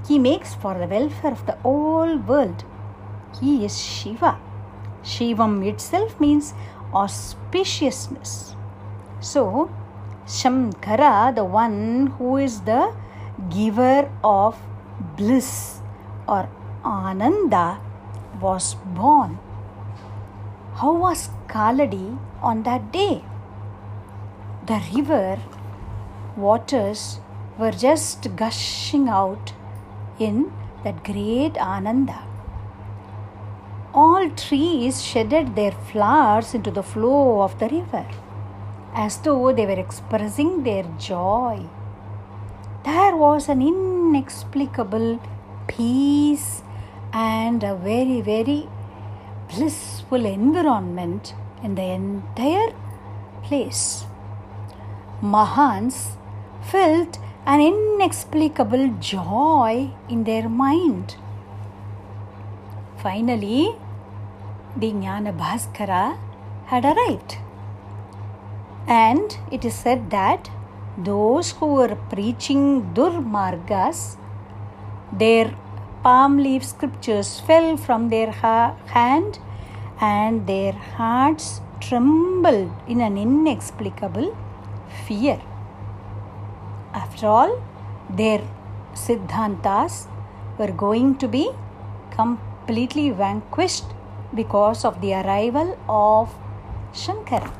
He 0.08 0.18
makes 0.18 0.54
for 0.54 0.72
the 0.72 0.86
welfare 0.86 1.32
of 1.32 1.44
the 1.44 1.56
whole 1.62 2.16
world. 2.16 2.64
He 3.38 3.66
is 3.66 3.78
Shiva. 3.78 4.38
Shivam 5.02 5.62
itself 5.68 6.18
means 6.18 6.54
auspiciousness. 6.92 8.54
So, 9.20 9.70
Shankara, 10.26 11.34
the 11.34 11.44
one 11.44 12.06
who 12.16 12.38
is 12.38 12.62
the 12.62 12.94
giver 13.50 14.10
of 14.24 14.56
bliss 15.18 15.80
or 16.26 16.48
Ananda, 16.82 17.78
was 18.40 18.76
born. 18.96 19.38
How 20.76 20.94
was 20.94 21.28
Kaladi 21.48 22.18
on 22.40 22.62
that 22.62 22.92
day? 22.92 23.22
The 24.66 24.80
river 24.94 25.38
waters 26.36 27.20
were 27.58 27.72
just 27.72 28.36
gushing 28.36 29.08
out 29.08 29.52
in 30.18 30.52
that 30.84 31.04
great 31.04 31.56
Ananda. 31.56 32.20
All 33.94 34.28
trees 34.30 35.02
shedded 35.02 35.56
their 35.56 35.72
flowers 35.72 36.54
into 36.54 36.70
the 36.70 36.82
flow 36.82 37.42
of 37.42 37.58
the 37.58 37.68
river 37.68 38.06
as 38.94 39.18
though 39.18 39.52
they 39.52 39.66
were 39.66 39.80
expressing 39.80 40.62
their 40.64 40.84
joy. 40.98 41.66
There 42.84 43.16
was 43.16 43.48
an 43.48 43.62
inexplicable 43.62 45.20
peace 45.66 46.62
and 47.12 47.62
a 47.62 47.74
very, 47.74 48.20
very 48.20 48.68
blissful 49.48 50.24
environment 50.24 51.34
in 51.62 51.74
the 51.74 51.82
entire 51.82 52.72
place. 53.42 54.04
Mahans 55.22 56.16
felt 56.62 57.18
an 57.52 57.60
inexplicable 57.62 58.88
joy 59.00 59.90
in 60.10 60.24
their 60.24 60.48
mind. 60.50 61.16
Finally, 63.02 63.74
the 64.76 64.90
Jnana 64.92 65.32
Bhaskara 65.42 66.18
had 66.66 66.84
arrived. 66.84 67.38
And 68.86 69.38
it 69.50 69.64
is 69.64 69.74
said 69.74 70.10
that 70.10 70.50
those 70.98 71.52
who 71.52 71.72
were 71.78 71.96
preaching 72.10 72.92
Durmargas, 72.92 74.18
their 75.10 75.56
palm 76.02 76.36
leaf 76.36 76.62
scriptures 76.62 77.40
fell 77.40 77.78
from 77.78 78.10
their 78.10 78.30
ha- 78.30 78.76
hand 78.86 79.38
and 80.02 80.46
their 80.46 80.72
hearts 80.72 81.62
trembled 81.80 82.72
in 82.86 83.00
an 83.00 83.16
inexplicable 83.16 84.36
fear. 85.06 85.40
After 86.97 87.27
all, 87.27 87.61
their 88.09 88.41
Siddhantas 88.93 90.07
were 90.57 90.71
going 90.71 91.17
to 91.17 91.27
be 91.27 91.49
completely 92.11 93.09
vanquished 93.09 93.85
because 94.35 94.85
of 94.85 95.01
the 95.01 95.13
arrival 95.13 95.77
of 95.89 96.33
Shankara. 96.93 97.51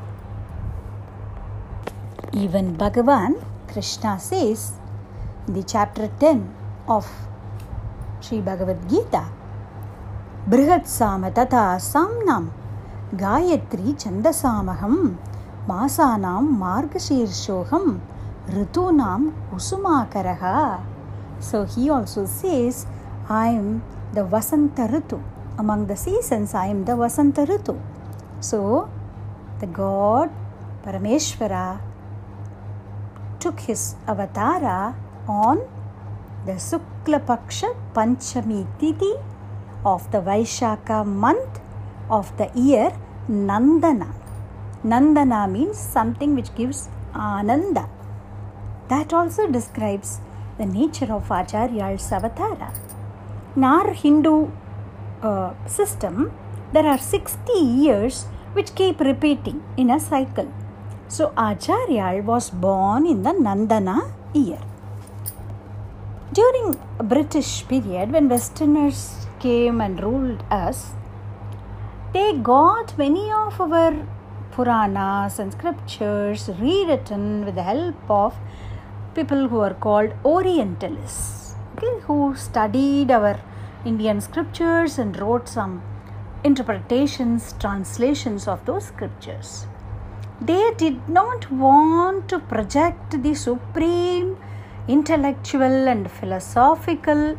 Even 2.32 2.76
Bhagavan 2.76 3.42
Krishna 3.68 4.18
says 4.18 4.72
in 5.46 5.54
the 5.54 5.62
chapter 5.62 6.08
10 6.18 6.54
of 6.88 7.08
Sri 8.20 8.40
Bhagavad 8.40 8.88
Gita 8.88 9.24
बृहत्साम 10.52 11.22
तथा 11.36 11.66
साम्नां 11.82 12.42
Gayatri 13.20 13.92
छन्दसामहं 14.00 14.96
मासानां 15.68 16.40
मार्गशीर्षोऽहं 16.62 17.86
Ritunam 18.49 19.33
Usumakaraha. 19.51 20.81
So 21.39 21.65
he 21.65 21.89
also 21.89 22.25
says, 22.25 22.85
I 23.29 23.49
am 23.49 23.83
the 24.13 24.21
Vasanta 24.21 24.89
Among 25.57 25.87
the 25.87 25.95
seasons, 25.95 26.53
I 26.53 26.67
am 26.67 26.85
the 26.85 26.93
Vasanta 26.93 27.45
So 28.39 28.89
the 29.59 29.67
god 29.67 30.31
Parameshvara 30.83 31.79
took 33.39 33.59
his 33.59 33.95
avatara 34.07 34.95
on 35.27 35.59
the 36.45 36.53
Sukla 36.53 37.19
Paksha 37.25 37.75
Panchami 37.93 38.65
Titi 38.79 39.13
of 39.85 40.09
the 40.11 40.19
Vaishaka 40.19 41.05
month 41.05 41.59
of 42.09 42.35
the 42.37 42.49
year 42.55 42.91
Nandana. 43.29 44.13
Nandana 44.83 45.51
means 45.51 45.77
something 45.77 46.35
which 46.35 46.55
gives 46.55 46.89
Ananda. 47.13 47.98
That 48.89 49.13
also 49.13 49.47
describes 49.47 50.19
the 50.57 50.65
nature 50.65 51.11
of 51.17 51.29
Acharya's 51.29 52.09
avatara. 52.17 52.69
In 53.55 53.63
our 53.63 53.93
Hindu 53.93 54.49
uh, 55.21 55.53
system, 55.67 56.31
there 56.73 56.85
are 56.85 56.97
60 56.97 57.53
years 57.53 58.25
which 58.53 58.73
keep 58.75 58.99
repeating 58.99 59.63
in 59.77 59.89
a 59.91 59.99
cycle. 59.99 60.51
So 61.07 61.33
Acharya 61.37 62.23
was 62.23 62.49
born 62.49 63.05
in 63.05 63.23
the 63.23 63.31
Nandana 63.31 64.11
year. 64.33 64.61
During 66.31 66.75
British 67.03 67.67
period, 67.67 68.11
when 68.11 68.29
Westerners 68.29 69.27
came 69.39 69.81
and 69.81 70.01
ruled 70.01 70.43
us, 70.51 70.93
they 72.13 72.33
got 72.33 72.97
many 72.97 73.31
of 73.31 73.59
our 73.59 73.93
Puranas 74.51 75.39
and 75.39 75.51
scriptures 75.53 76.49
rewritten 76.59 77.45
with 77.45 77.55
the 77.55 77.63
help 77.63 78.09
of 78.09 78.35
people 79.19 79.47
who 79.49 79.59
are 79.67 79.73
called 79.85 80.11
Orientalists, 80.23 81.55
okay, 81.73 81.93
who 82.07 82.35
studied 82.35 83.11
our 83.11 83.37
Indian 83.85 84.21
scriptures 84.21 84.97
and 84.97 85.19
wrote 85.19 85.49
some 85.49 85.81
interpretations, 86.43 87.53
translations 87.59 88.47
of 88.47 88.65
those 88.65 88.85
scriptures. 88.85 89.67
They 90.41 90.71
did 90.77 90.97
not 91.09 91.51
want 91.51 92.29
to 92.29 92.39
project 92.39 93.21
the 93.23 93.33
supreme 93.33 94.37
intellectual 94.87 95.87
and 95.93 96.09
philosophical 96.09 97.37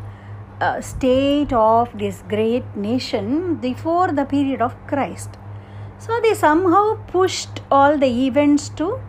uh, 0.59 0.81
state 0.81 1.51
of 1.51 1.97
this 1.97 2.23
great 2.29 2.75
nation 2.75 3.55
before 3.55 4.11
the 4.11 4.25
period 4.25 4.61
of 4.61 4.75
Christ. 4.85 5.31
So 5.97 6.19
they 6.21 6.35
somehow 6.35 6.85
pushed 7.07 7.61
all 7.71 7.97
the 7.97 8.11
events 8.27 8.69
to 8.81 8.99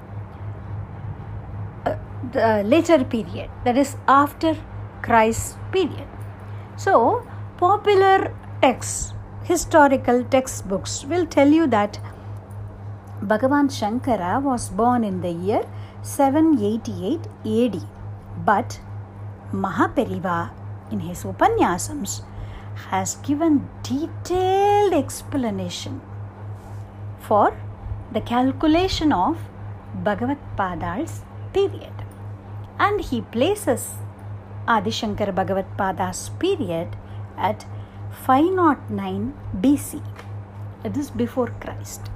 the 2.30 2.62
later 2.64 3.04
period, 3.04 3.50
that 3.64 3.76
is 3.76 3.96
after 4.06 4.56
Christ's 5.02 5.56
period. 5.72 6.06
So, 6.76 7.26
popular 7.56 8.34
texts, 8.60 9.12
historical 9.44 10.24
textbooks 10.24 11.04
will 11.04 11.26
tell 11.26 11.48
you 11.48 11.66
that 11.68 11.98
Bhagavan 13.22 13.68
Shankara 13.70 14.42
was 14.42 14.68
born 14.68 15.04
in 15.04 15.20
the 15.20 15.30
year 15.30 15.64
788 16.02 17.20
AD, 17.44 17.82
but 18.44 18.80
Mahaperiva 19.52 20.50
in 20.90 21.00
his 21.00 21.24
Upanyasams 21.24 22.22
has 22.90 23.16
given 23.16 23.68
detailed 23.82 24.92
explanation 24.92 26.00
for 27.20 27.56
the 28.12 28.20
calculation 28.20 29.12
of 29.12 29.38
Bhagavad 29.94 30.38
Padal's 30.56 31.22
period. 31.52 32.01
And 32.84 33.00
he 33.00 33.20
places 33.34 33.82
Adishankar 34.66 35.32
Bhagavad 35.34 35.68
Pada's 35.76 36.30
period 36.40 36.96
at 37.36 37.64
509 38.24 39.34
BC. 39.60 40.02
It 40.84 40.96
is 40.96 41.10
before 41.10 41.48
Christ. 41.60 42.10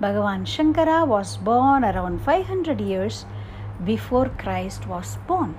Bhagavan 0.00 0.44
Shankara 0.52 1.06
was 1.06 1.36
born 1.38 1.84
around 1.84 2.20
500 2.20 2.80
years 2.80 3.24
before 3.84 4.28
Christ 4.42 4.86
was 4.86 5.16
born. 5.26 5.56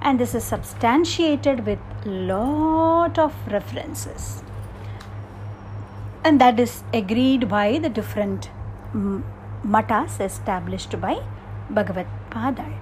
And 0.00 0.18
this 0.18 0.34
is 0.34 0.44
substantiated 0.44 1.66
with 1.66 1.78
lot 2.06 3.18
of 3.18 3.34
references. 3.52 4.42
And 6.24 6.40
that 6.40 6.58
is 6.58 6.82
agreed 6.94 7.48
by 7.48 7.78
the 7.78 7.90
different 7.90 8.50
matas 8.94 10.18
established 10.20 10.98
by 10.98 11.22
Bhagavad 11.68 12.06
Padal. 12.30 12.72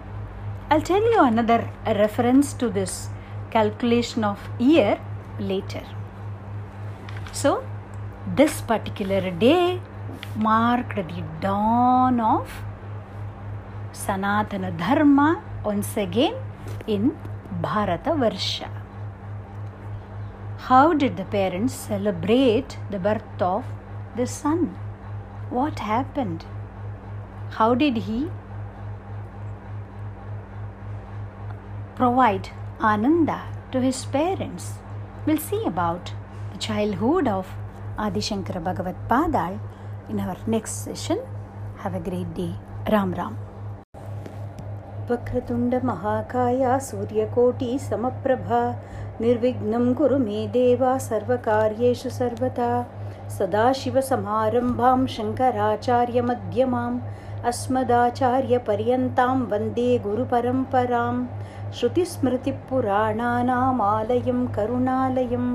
I'll 0.73 0.81
tell 0.89 1.07
you 1.13 1.23
another 1.23 1.59
reference 2.03 2.55
to 2.61 2.67
this 2.77 2.93
calculation 3.51 4.25
of 4.25 4.39
year 4.59 4.99
later. 5.39 5.83
So, 7.31 7.63
this 8.39 8.63
particular 8.63 9.31
day 9.33 9.83
marked 10.35 10.97
the 10.97 11.25
dawn 11.43 12.21
of 12.21 12.49
Sanatana 13.93 14.71
Dharma 14.79 15.45
once 15.63 15.95
again 15.99 16.37
in 16.87 17.19
Bharata 17.61 18.13
Varsha. 18.23 18.71
How 20.69 20.95
did 20.95 21.19
the 21.19 21.27
parents 21.27 21.75
celebrate 21.75 22.79
the 22.91 22.99
birth 22.99 23.43
of 23.43 23.67
the 24.17 24.27
son? 24.27 24.75
What 25.51 25.81
happened? 25.81 26.47
How 27.59 27.75
did 27.75 27.99
he 28.09 28.31
provide 32.02 32.50
Ananda 32.82 33.42
to 33.72 33.82
his 33.82 34.06
parents? 34.06 34.74
We'll 35.26 35.38
see 35.38 35.64
about 35.66 36.14
the 36.52 36.58
childhood 36.58 37.28
of 37.28 37.48
Adishankara 37.98 38.64
Bhagavad 38.64 38.96
Padal 39.10 39.60
in 40.10 40.20
our 40.20 40.38
next 40.46 40.86
session. 40.86 41.20
Have 41.78 41.96
a 41.96 42.00
great 42.00 42.34
day. 42.34 42.54
Ram 42.92 43.14
Ram. 43.14 43.38
वक्रतुण्ड 45.10 45.74
महाकाया 45.88 46.78
सूर्यकोटि 46.86 47.78
समप्रभा 47.80 48.60
निर्विघ्नं 49.22 49.86
कुरु 50.00 50.18
मे 50.24 50.40
देवा 50.56 50.98
सर्वकार्येषु 51.06 52.10
सर्वदा 52.18 52.72
सदाशिवसमारम्भां 53.36 55.00
शङ्कराचार्यमध्यमाम् 55.16 57.00
अस्मदाचार्यपर्यन्तां 57.52 59.38
वन्दे 59.54 59.90
गुरुपरम्परां 60.08 61.16
श्रुतिस्मृतिपुराणानामालयं 61.75 64.47
करुणालयं 64.47 65.47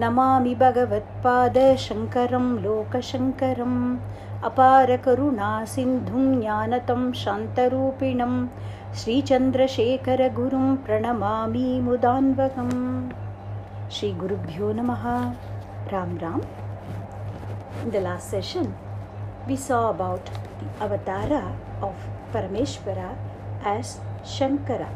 नमामि 0.00 0.54
भगवत्पादशङ्करं 0.54 2.46
लोकशङ्करम् 2.64 3.96
अपारकरुणासिन्धुं 4.44 6.40
ज्ञानतं 6.40 7.12
शान्तरूपिणं 7.12 8.46
श्रीचन्द्रशेखरगुरुं 8.94 10.76
प्रणमामि 10.76 11.80
मुदान्वकम् 11.80 13.10
श्रीगुरुभ्यो 13.90 14.72
नमः। 14.72 15.04
Ram 15.92 16.18
Ram. 16.18 16.40
The 17.94 18.02
last 18.08 18.26
session, 18.34 18.66
we 19.48 19.56
saw 19.56 19.82
about 19.94 20.24
the 20.60 20.68
avatara 20.84 21.44
of 21.88 21.94
Parameshwara 22.34 23.10
as 23.74 23.86
Shankara. 24.36 24.90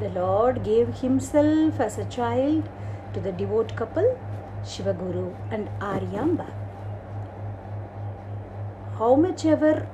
The 0.00 0.08
Lord 0.10 0.62
gave 0.62 0.88
himself 1.00 1.80
as 1.80 1.98
a 1.98 2.04
child 2.04 2.68
to 3.14 3.20
the 3.20 3.32
devout 3.32 3.74
couple 3.74 4.16
Shivaguru 4.62 5.34
and 5.50 5.68
Aryamba. 5.80 6.46
How 8.98 9.16
much 9.16 9.44
ever 9.44 9.88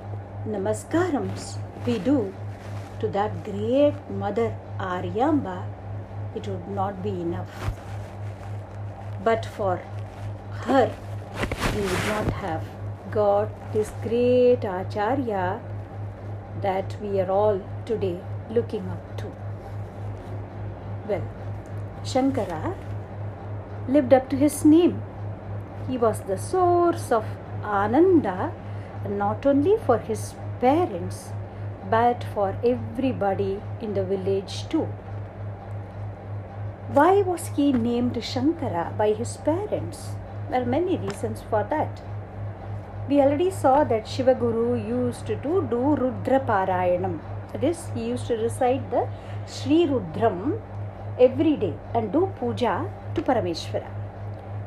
namaskarams 0.46 1.56
we 1.86 1.98
do 1.98 2.34
to 3.00 3.08
that 3.08 3.44
great 3.44 3.94
mother 4.10 4.54
Aryamba, 4.78 5.64
it 6.34 6.48
would 6.48 6.68
not 6.68 7.02
be 7.02 7.08
enough. 7.08 7.72
But 9.22 9.46
for 9.46 9.76
her, 10.66 10.92
we 11.74 11.80
would 11.80 12.06
not 12.08 12.30
have 12.42 12.62
got 13.10 13.72
this 13.72 13.90
great 14.02 14.64
Acharya 14.64 15.62
that 16.60 16.94
we 17.00 17.20
are 17.20 17.30
all 17.30 17.62
today 17.86 18.20
looking 18.50 18.86
up 18.88 19.16
to. 19.16 19.43
Well, 21.06 21.22
Shankara 22.02 22.60
ah, 22.64 22.74
lived 23.88 24.14
up 24.14 24.30
to 24.30 24.36
his 24.36 24.64
name. 24.64 25.02
He 25.88 25.98
was 25.98 26.20
the 26.20 26.38
source 26.38 27.12
of 27.12 27.24
Ananda 27.62 28.52
not 29.08 29.44
only 29.44 29.76
for 29.86 29.98
his 29.98 30.34
parents 30.60 31.30
but 31.90 32.24
for 32.32 32.56
everybody 32.64 33.60
in 33.82 33.92
the 33.92 34.04
village 34.04 34.66
too. 34.70 34.88
Why 36.92 37.20
was 37.20 37.48
he 37.48 37.72
named 37.72 38.14
Shankara 38.14 38.86
ah, 38.86 38.92
by 38.96 39.12
his 39.12 39.36
parents? 39.36 40.10
There 40.48 40.62
are 40.62 40.66
many 40.66 40.96
reasons 40.96 41.42
for 41.50 41.64
that. 41.68 42.02
We 43.08 43.20
already 43.20 43.50
saw 43.50 43.84
that 43.84 44.06
Shivaguru 44.06 44.88
used 44.88 45.26
to 45.26 45.36
do 45.36 45.60
Rudra 45.60 46.40
Parayanam. 46.40 47.20
That 47.52 47.62
is, 47.62 47.90
he 47.94 48.06
used 48.06 48.26
to 48.28 48.36
recite 48.36 48.90
the 48.90 49.06
Sri 49.46 49.86
Rudram 49.86 50.60
every 51.18 51.56
day 51.56 51.74
and 51.94 52.12
do 52.12 52.32
puja 52.38 52.84
to 53.14 53.22
Parameshwara. 53.22 53.90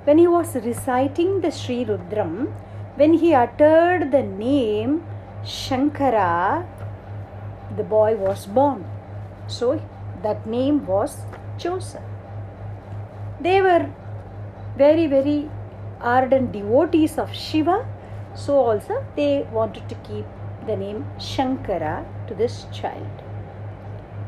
When 0.05 0.17
he 0.17 0.27
was 0.27 0.55
reciting 0.55 1.41
the 1.41 1.51
Sri 1.51 1.83
Rudram, 1.85 2.53
when 2.95 3.13
he 3.13 3.33
uttered 3.33 4.11
the 4.11 4.23
name 4.23 5.03
Shankara, 5.43 6.65
the 7.75 7.83
boy 7.83 8.15
was 8.15 8.45
born. 8.45 8.85
So 9.47 9.81
that 10.23 10.47
name 10.47 10.85
was 10.85 11.17
chosen. 11.57 12.01
They 13.39 13.61
were 13.61 13.89
very, 14.77 15.07
very 15.07 15.49
ardent 16.01 16.51
devotees 16.51 17.17
of 17.17 17.33
Shiva, 17.33 17.85
so 18.35 18.57
also 18.57 19.05
they 19.15 19.45
wanted 19.51 19.87
to 19.89 19.95
keep 19.95 20.25
the 20.65 20.75
name 20.75 21.05
Shankara 21.17 22.05
to 22.27 22.33
this 22.33 22.65
child. 22.71 23.23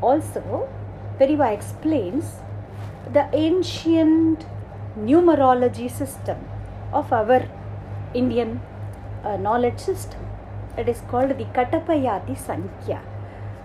Also, 0.00 0.68
Periva 1.20 1.52
explains 1.52 2.36
the 3.12 3.28
ancient 3.34 4.46
numerology 4.98 5.90
system 5.90 6.38
of 6.94 7.12
our 7.12 7.46
Indian 8.14 8.62
uh, 9.22 9.36
knowledge 9.36 9.78
system. 9.78 10.20
It 10.78 10.88
is 10.88 11.02
called 11.10 11.36
the 11.36 11.44
Katapayadi 11.56 12.38
Sankhya. 12.38 13.02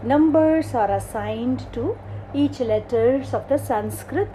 Numbers 0.03 0.73
are 0.73 0.91
assigned 0.91 1.71
to 1.71 1.97
each 2.33 2.59
letters 2.59 3.33
of 3.33 3.47
the 3.47 3.57
Sanskrit 3.57 4.27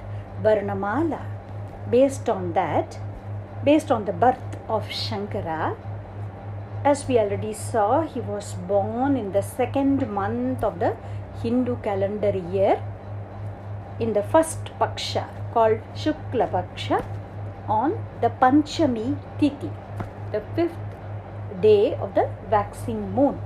Varnamala. 0.42 1.20
Based 1.90 2.30
on 2.30 2.54
that, 2.54 2.98
based 3.62 3.90
on 3.90 4.06
the 4.06 4.12
birth 4.12 4.56
of 4.66 4.88
Shankara, 4.88 5.76
as 6.86 7.06
we 7.06 7.18
already 7.18 7.52
saw, 7.52 8.00
he 8.00 8.20
was 8.20 8.54
born 8.54 9.18
in 9.18 9.32
the 9.32 9.42
second 9.42 10.10
month 10.10 10.64
of 10.64 10.78
the 10.78 10.96
Hindu 11.42 11.76
calendar 11.82 12.34
year 12.50 12.82
in 14.00 14.14
the 14.14 14.22
first 14.22 14.70
Paksha 14.80 15.24
called 15.52 15.80
Shukla 15.94 16.48
Paksha 16.50 17.04
on 17.68 17.98
the 18.20 18.30
Panchami 18.30 19.16
Tithi, 19.38 19.70
the 20.32 20.42
fifth 20.56 20.86
day 21.60 21.94
of 21.94 22.14
the 22.14 22.28
waxing 22.50 23.12
moon. 23.12 23.38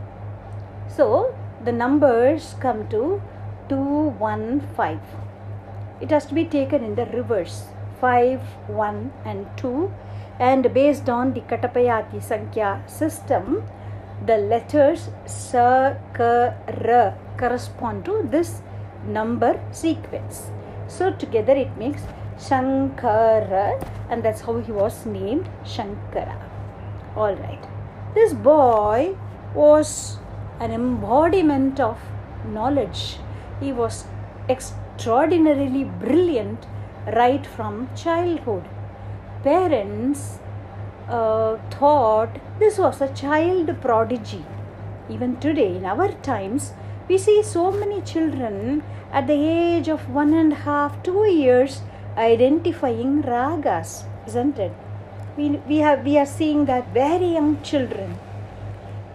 So 0.89 1.35
the 1.65 1.73
numbers 1.73 2.55
come 2.61 2.89
to 2.89 3.21
215. 3.69 5.01
It 6.01 6.11
has 6.11 6.27
to 6.27 6.35
be 6.35 6.45
taken 6.45 6.85
in 6.85 6.95
the 6.95 7.07
reverse 7.07 7.65
5, 8.01 8.41
1, 8.69 9.13
and 9.25 9.47
2. 9.57 9.93
And 10.39 10.73
based 10.75 11.09
on 11.09 11.33
the 11.33 11.41
Katapayadi 11.41 12.23
Sankhya 12.23 12.83
system, 12.87 13.65
the 14.27 14.37
letters 14.37 15.11
Sa, 15.27 15.95
Ka, 16.13 16.55
Ra 16.85 17.15
correspond 17.37 18.05
to 18.05 18.23
this 18.31 18.63
number 19.07 19.61
sequence. 19.73 20.51
So 20.89 21.13
together 21.13 21.53
it 21.53 21.77
makes 21.77 22.03
Shankara, 22.39 23.83
and 24.11 24.23
that's 24.23 24.43
how 24.43 24.59
he 24.59 24.73
was 24.73 25.07
named 25.07 25.49
Shankara. 25.65 26.37
All 27.17 27.35
right. 27.35 27.65
This 28.15 28.33
boy 28.33 29.17
was 29.55 30.19
an 30.61 30.71
embodiment 30.71 31.81
of 31.81 31.99
knowledge. 32.49 33.19
He 33.61 33.73
was 33.73 34.05
extraordinarily 34.49 35.85
brilliant 35.85 36.67
right 37.13 37.47
from 37.47 37.89
childhood. 37.97 38.65
Parents 39.43 40.39
uh, 41.09 41.57
thought 41.71 42.39
this 42.59 42.79
was 42.79 43.01
a 43.01 43.09
child 43.15 43.81
prodigy. 43.81 44.45
Even 45.09 45.37
today, 45.37 45.77
in 45.77 45.85
our 45.85 46.09
times, 46.23 46.73
we 47.09 47.19
see 47.19 47.43
so 47.43 47.71
many 47.71 48.01
children 48.03 48.83
at 49.13 49.27
the 49.27 49.35
age 49.35 49.89
of 49.89 50.09
one 50.11 50.33
and 50.35 50.53
a 50.53 50.57
half, 50.57 51.03
two 51.03 51.27
years 51.27 51.83
identifying 52.17 53.23
ragas, 53.23 54.05
isn't 54.27 54.59
it? 54.59 54.73
We, 55.37 55.51
we, 55.69 55.79
have, 55.79 56.05
we 56.05 56.17
are 56.19 56.27
seeing 56.27 56.65
that 56.67 56.93
very 56.95 57.33
young 57.35 57.61
children 57.63 58.19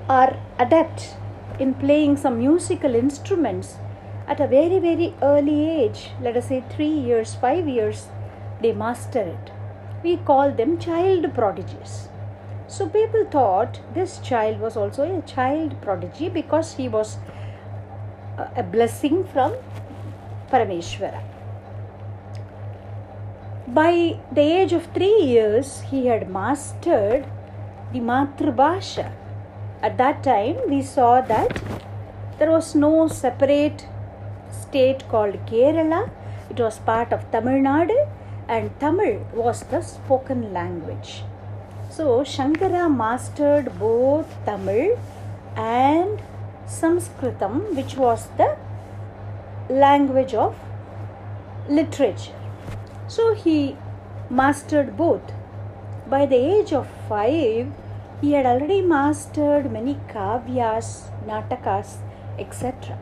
are 0.07 0.37
adept 0.57 1.15
in 1.59 1.73
playing 1.73 2.17
some 2.17 2.39
musical 2.39 2.95
instruments 2.95 3.77
at 4.27 4.39
a 4.39 4.47
very, 4.47 4.77
very 4.79 5.15
early 5.23 5.67
age, 5.67 6.11
let 6.21 6.37
us 6.37 6.49
say 6.49 6.63
three 6.69 6.93
years, 7.07 7.33
five 7.33 7.67
years, 7.67 8.09
they 8.61 8.71
master 8.71 9.21
it. 9.21 9.51
We 10.03 10.17
call 10.17 10.51
them 10.51 10.77
child 10.77 11.33
prodigies. 11.33 12.09
So 12.67 12.87
people 12.87 13.25
thought 13.25 13.79
this 13.95 14.19
child 14.19 14.59
was 14.59 14.77
also 14.77 15.03
a 15.03 15.23
child 15.23 15.81
prodigy 15.81 16.29
because 16.29 16.75
he 16.75 16.87
was 16.87 17.17
a 18.55 18.63
blessing 18.63 19.23
from 19.33 19.53
Parameshwara. 20.51 21.21
By 23.67 24.19
the 24.31 24.41
age 24.41 24.73
of 24.73 24.85
three 24.93 25.21
years, 25.21 25.81
he 25.91 26.07
had 26.07 26.29
mastered 26.29 27.25
the 27.93 27.99
Matrubhasha. 27.99 29.11
At 29.81 29.97
that 29.97 30.23
time, 30.23 30.57
we 30.67 30.81
saw 30.81 31.21
that 31.21 31.61
there 32.37 32.51
was 32.51 32.73
no 32.75 33.07
separate 33.07 33.85
state 34.49 35.07
called 35.09 35.35
Kerala. 35.45 36.09
It 36.49 36.59
was 36.59 36.79
part 36.79 37.13
of 37.13 37.29
Tamil 37.31 37.61
Nadu, 37.67 37.99
and 38.47 38.71
Tamil 38.79 39.19
was 39.33 39.61
the 39.71 39.81
spoken 39.81 40.51
language. 40.53 41.23
So, 41.89 42.21
Shankara 42.21 42.83
mastered 42.95 43.77
both 43.79 44.27
Tamil 44.45 44.97
and 45.55 46.21
Sanskritam, 46.69 47.75
which 47.75 47.95
was 47.95 48.27
the 48.37 48.57
language 49.69 50.33
of 50.33 50.55
literature. 51.67 52.39
So 53.07 53.33
he 53.33 53.75
mastered 54.29 54.95
both. 54.95 55.33
By 56.07 56.25
the 56.25 56.35
age 56.35 56.73
of 56.73 56.87
five, 57.07 57.71
he 58.21 58.33
had 58.33 58.45
already 58.45 58.81
mastered 58.81 59.71
many 59.71 59.95
kavyas, 60.13 61.09
natakas, 61.25 61.97
etc. 62.37 62.97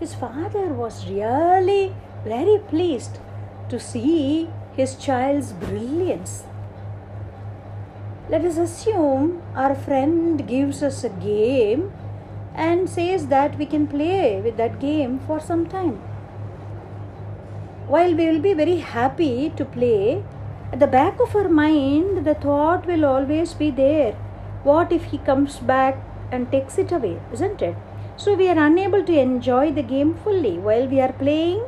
His 0.00 0.14
father 0.14 0.66
was 0.66 1.08
really 1.08 1.94
very 2.24 2.58
pleased 2.58 3.18
to 3.68 3.80
see 3.80 4.48
his 4.76 4.94
child's 4.96 5.52
brilliance. 5.52 6.44
let 8.32 8.44
us 8.44 8.58
assume 8.58 9.42
our 9.54 9.74
friend 9.74 10.46
gives 10.46 10.82
us 10.82 11.02
a 11.02 11.08
game 11.08 11.90
and 12.66 12.90
says 12.90 13.28
that 13.28 13.56
we 13.58 13.66
can 13.66 13.86
play 13.86 14.40
with 14.40 14.56
that 14.56 14.80
game 14.80 15.18
for 15.26 15.38
some 15.40 15.66
time. 15.66 15.96
While 17.86 18.14
we 18.14 18.26
will 18.26 18.40
be 18.40 18.52
very 18.52 18.78
happy 18.78 19.50
to 19.56 19.64
play, 19.64 20.22
at 20.72 20.80
the 20.80 20.86
back 20.86 21.20
of 21.20 21.34
our 21.34 21.48
mind, 21.48 22.26
the 22.26 22.34
thought 22.34 22.86
will 22.86 23.04
always 23.04 23.54
be 23.54 23.70
there. 23.70 24.12
What 24.64 24.92
if 24.92 25.04
he 25.04 25.18
comes 25.18 25.58
back 25.58 25.96
and 26.30 26.50
takes 26.50 26.76
it 26.78 26.92
away, 26.92 27.20
isn't 27.32 27.62
it? 27.62 27.76
So 28.16 28.34
we 28.34 28.48
are 28.48 28.58
unable 28.66 29.04
to 29.04 29.18
enjoy 29.18 29.72
the 29.72 29.82
game 29.82 30.14
fully 30.24 30.58
while 30.58 30.86
we 30.86 31.00
are 31.00 31.12
playing. 31.12 31.62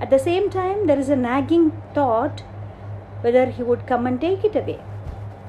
At 0.00 0.10
the 0.10 0.18
same 0.18 0.50
time, 0.50 0.86
there 0.86 0.98
is 0.98 1.08
a 1.08 1.16
nagging 1.16 1.72
thought 1.94 2.42
whether 3.22 3.46
he 3.46 3.62
would 3.62 3.86
come 3.86 4.06
and 4.06 4.20
take 4.20 4.44
it 4.44 4.54
away. 4.54 4.78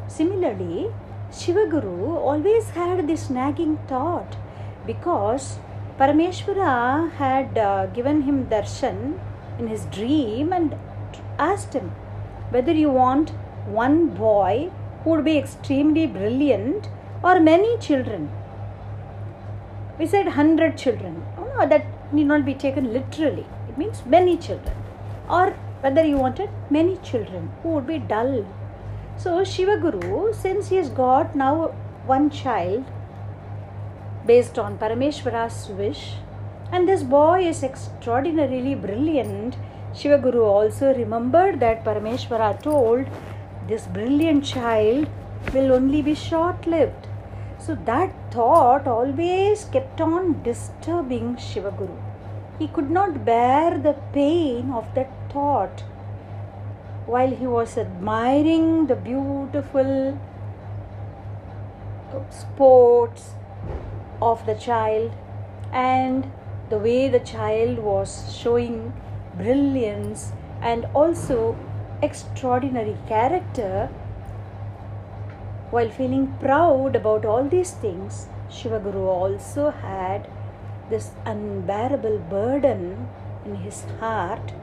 Similarly, 0.07 0.87
Shivaguru 1.29 2.15
always 2.15 2.69
had 2.69 3.07
this 3.07 3.29
nagging 3.29 3.77
thought 3.89 4.37
because 4.85 5.59
Parameshwara 5.99 7.11
had 7.13 7.57
uh, 7.57 7.85
given 7.87 8.23
him 8.23 8.45
darshan 8.47 9.19
in 9.59 9.67
his 9.67 9.85
dream 9.85 10.51
and 10.51 10.75
asked 11.39 11.73
him 11.73 11.91
whether 12.49 12.71
you 12.71 12.89
want 12.89 13.29
one 13.65 14.07
boy 14.07 14.71
who 15.03 15.11
would 15.11 15.25
be 15.25 15.37
extremely 15.37 16.05
brilliant 16.05 16.89
or 17.23 17.39
many 17.39 17.77
children. 17.77 18.29
We 19.97 20.05
said 20.05 20.25
100 20.25 20.77
children. 20.77 21.23
Oh, 21.37 21.45
no, 21.57 21.67
that 21.67 22.13
need 22.13 22.27
not 22.27 22.45
be 22.45 22.53
taken 22.53 22.91
literally. 22.93 23.45
It 23.69 23.77
means 23.77 24.05
many 24.05 24.37
children. 24.37 24.75
Or 25.29 25.51
whether 25.81 26.03
you 26.03 26.17
wanted 26.17 26.49
many 26.69 26.97
children 26.97 27.51
who 27.63 27.69
would 27.69 27.87
be 27.87 27.99
dull. 27.99 28.45
So 29.17 29.43
Shiva 29.43 29.77
Guru, 29.77 30.33
since 30.33 30.69
he 30.69 30.75
has 30.75 30.89
got 30.89 31.35
now 31.35 31.67
one 32.05 32.29
child 32.29 32.85
based 34.25 34.57
on 34.57 34.77
Parameshwara's 34.77 35.69
wish, 35.69 36.13
and 36.71 36.87
this 36.87 37.03
boy 37.03 37.47
is 37.47 37.63
extraordinarily 37.63 38.75
brilliant, 38.75 39.55
Shivaguru 39.93 40.43
also 40.43 40.93
remembered 40.93 41.59
that 41.59 41.85
Parameshwara 41.85 42.61
told 42.61 43.07
this 43.67 43.87
brilliant 43.87 44.43
child 44.43 45.07
will 45.53 45.71
only 45.71 46.01
be 46.01 46.15
short 46.15 46.67
lived. 46.67 47.07
So 47.59 47.75
that 47.85 48.11
thought 48.31 48.87
always 48.87 49.65
kept 49.65 50.01
on 50.01 50.43
disturbing 50.43 51.35
Shivaguru. 51.35 51.97
He 52.59 52.67
could 52.67 52.91
not 52.91 53.25
bear 53.25 53.77
the 53.77 53.93
pain 54.13 54.71
of 54.71 54.93
that 54.95 55.11
thought 55.31 55.83
while 57.05 57.29
he 57.29 57.47
was 57.47 57.77
admiring 57.77 58.87
the 58.87 58.95
beautiful 58.95 60.19
sports 62.29 63.31
of 64.21 64.45
the 64.45 64.55
child 64.55 65.11
and 65.71 66.31
the 66.69 66.77
way 66.77 67.07
the 67.07 67.19
child 67.19 67.79
was 67.79 68.35
showing 68.35 68.93
brilliance 69.37 70.31
and 70.61 70.85
also 70.93 71.57
extraordinary 72.01 72.97
character. 73.07 73.89
While 75.71 75.89
feeling 75.89 76.35
proud 76.39 76.95
about 76.95 77.25
all 77.25 77.43
these 77.43 77.71
things, 77.71 78.27
Shivaguru 78.49 79.07
also 79.07 79.71
had 79.71 80.27
this 80.89 81.11
unbearable 81.25 82.19
burden 82.29 83.07
in 83.43 83.55
his 83.55 83.83
heart, 83.99 84.53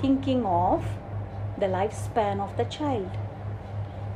thinking 0.00 0.46
of 0.46 0.84
the 1.58 1.66
lifespan 1.66 2.40
of 2.40 2.56
the 2.56 2.64
child. 2.64 3.10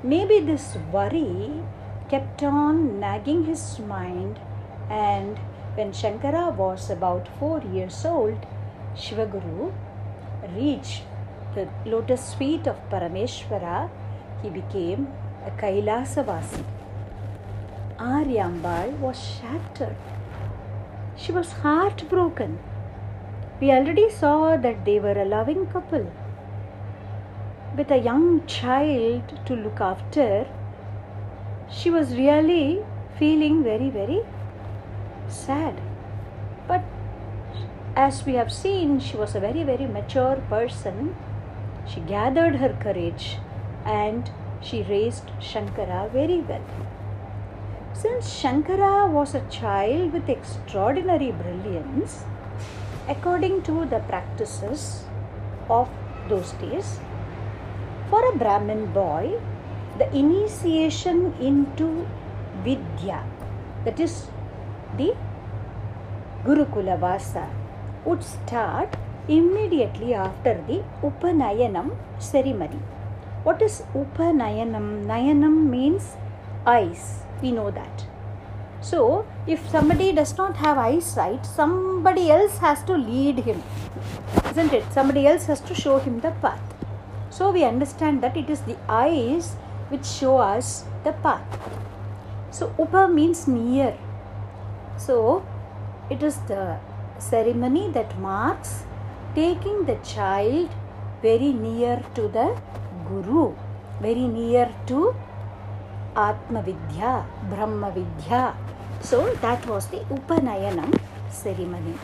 Maybe 0.03 0.41
this 0.41 0.77
worry 0.93 1.63
kept 2.09 2.43
on 2.43 3.01
nagging 3.01 3.45
his 3.45 3.79
mind, 3.81 4.39
and 4.89 5.39
when 5.75 5.93
Shankara 5.93 6.55
was 6.55 6.91
about 6.91 7.29
four 7.39 7.61
years 7.63 8.05
old, 8.05 8.47
Shivaguru 8.97 9.73
reached 10.55 11.03
the 11.55 11.69
lotus 11.85 12.35
feet 12.35 12.67
of 12.67 12.77
Parameshwara, 12.91 13.91
he 14.43 14.51
became 14.51 15.09
a 15.45 15.51
Kailasavasi. 15.51 16.65
Aryambal 17.99 18.99
was 18.99 19.19
shattered. 19.19 19.97
She 21.17 21.33
was 21.33 21.53
heartbroken. 21.53 22.59
We 23.61 23.71
already 23.71 24.11
saw 24.11 24.57
that 24.59 24.85
they 24.85 25.01
were 25.01 25.19
a 25.19 25.25
loving 25.25 25.67
couple. 25.67 26.13
With 27.77 27.91
a 27.91 27.97
young 27.99 28.47
child 28.47 29.41
to 29.47 29.57
look 29.57 29.81
after, 29.81 30.47
she 31.71 31.91
was 31.91 32.15
really 32.15 32.85
feeling 33.19 33.65
very, 33.65 33.89
very 33.89 34.23
sad. 35.29 35.81
But 36.67 36.83
as 37.95 38.25
we 38.27 38.35
have 38.35 38.53
seen, 38.53 39.01
she 39.01 39.17
was 39.17 39.35
a 39.35 39.41
very, 39.41 39.63
very 39.63 39.87
mature 39.87 40.37
person. 40.49 41.15
She 41.87 42.01
gathered 42.01 42.57
her 42.57 42.77
courage 42.81 43.39
and 43.85 44.31
she 44.61 44.83
raised 44.83 45.31
Shankara 45.41 46.11
very 46.11 46.41
well. 46.41 46.65
Since 47.93 48.29
Shankara 48.29 49.11
was 49.11 49.35
a 49.35 49.41
child 49.49 50.13
with 50.13 50.29
extraordinary 50.29 51.33
brilliance, 51.33 52.25
according 53.09 53.63
to 53.63 53.87
the 53.87 54.01
practices 54.01 55.05
of 55.71 55.89
those 56.29 56.53
days, 56.53 56.99
for 58.11 58.23
a 58.29 58.37
Brahmin 58.37 58.93
boy, 58.93 59.41
the 59.99 60.15
initiation 60.15 61.33
into 61.41 62.07
Vidya, 62.63 63.25
that 63.85 63.99
is 63.99 64.29
the 64.97 65.15
Gurukula 66.45 66.99
Vasa, 66.99 67.49
would 68.05 68.23
start 68.23 68.97
immediately 69.29 70.15
after 70.15 70.55
the 70.69 70.83
Upanayanam 71.03 71.97
ceremony. 72.19 72.81
What 73.43 73.63
is 73.63 73.83
Upanayanam? 73.95 75.07
Nayanam 75.07 75.69
means 75.71 76.17
eyes. 76.65 77.23
We 77.43 77.53
know 77.53 77.71
that. 77.71 78.07
So, 78.81 79.27
if 79.47 79.69
somebody 79.69 80.13
does 80.13 80.37
not 80.37 80.57
have 80.59 80.79
eyesight, 80.79 81.45
somebody 81.45 82.31
else 82.31 82.59
has 82.59 82.83
to 82.85 82.93
lead 82.93 83.41
him, 83.41 83.63
isn't 84.51 84.73
it? 84.73 84.85
Somebody 84.93 85.27
else 85.27 85.47
has 85.47 85.61
to 85.63 85.75
show 85.75 85.99
him 85.99 86.21
the 86.21 86.31
path. 86.43 86.63
So, 87.31 87.51
we 87.51 87.65
understand 87.65 88.23
that 88.23 88.37
it 88.37 88.49
is 88.49 88.61
the 88.61 88.77
eyes 88.89 89.55
which 89.89 90.07
show 90.07 90.37
us 90.37 90.85
the 91.05 91.13
path. 91.13 91.59
So, 92.51 92.73
Upa 92.79 93.09
means 93.09 93.49
near. 93.49 93.97
So, 94.97 95.45
it 96.11 96.23
is 96.23 96.37
the 96.49 96.79
ceremony 97.19 97.91
that 97.93 98.19
marks 98.19 98.85
taking 99.35 99.85
the 99.85 99.97
child 99.97 100.71
very 101.23 101.53
near 101.53 102.03
to 102.15 102.29
the 102.29 102.57
Guru, 103.09 103.55
very 104.01 104.27
near 104.27 104.73
to 104.87 105.15
Atma 106.17 106.63
Vidya, 106.63 107.27
Brahma 107.51 107.91
Vidya. 107.91 108.55
So 109.01 109.35
that 109.43 109.67
was 109.67 109.87
the 109.89 109.99
Upanayanam 110.17 110.99
ceremony. 111.31 111.95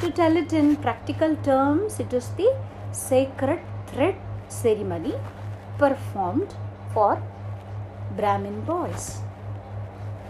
To 0.00 0.10
tell 0.10 0.36
it 0.36 0.52
in 0.52 0.76
practical 0.76 1.36
terms, 1.36 2.00
it 2.00 2.12
is 2.12 2.28
the 2.30 2.56
sacred 2.92 3.60
thread 3.86 4.16
ceremony 4.48 5.14
performed 5.78 6.54
for 6.92 7.22
Brahmin 8.16 8.62
boys. 8.62 9.18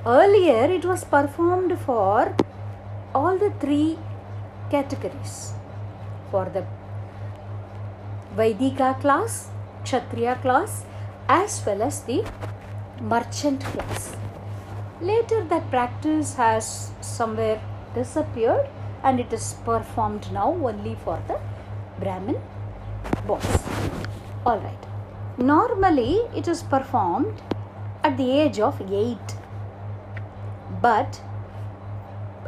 Earlier, 0.07 0.65
it 0.71 0.85
was 0.85 1.03
performed 1.03 1.79
for 1.79 2.37
all 3.15 3.39
the 3.39 3.51
three 3.59 3.99
categories 4.71 5.55
for 6.31 6.45
the 6.45 6.67
Vaidika 8.37 9.01
class, 9.01 9.49
Kshatriya 9.83 10.35
class, 10.43 10.85
as 11.27 11.65
well 11.65 11.81
as 11.81 12.03
the 12.03 12.23
merchant 13.01 13.65
class. 13.65 14.15
Later, 15.01 15.43
that 15.45 15.71
practice 15.71 16.35
has 16.35 16.91
somewhere 17.01 17.59
disappeared 17.95 18.69
and 19.05 19.19
it 19.19 19.33
is 19.33 19.55
performed 19.65 20.31
now 20.33 20.53
only 20.53 20.97
for 21.03 21.19
the 21.29 21.41
Brahmin 21.99 22.43
boys. 23.27 23.59
Alright. 24.45 24.87
Normally, 25.39 26.21
it 26.37 26.47
is 26.47 26.63
performed 26.63 27.41
at 28.03 28.19
the 28.19 28.31
age 28.31 28.61
of 28.61 28.79
8. 28.83 29.17
But 30.85 31.21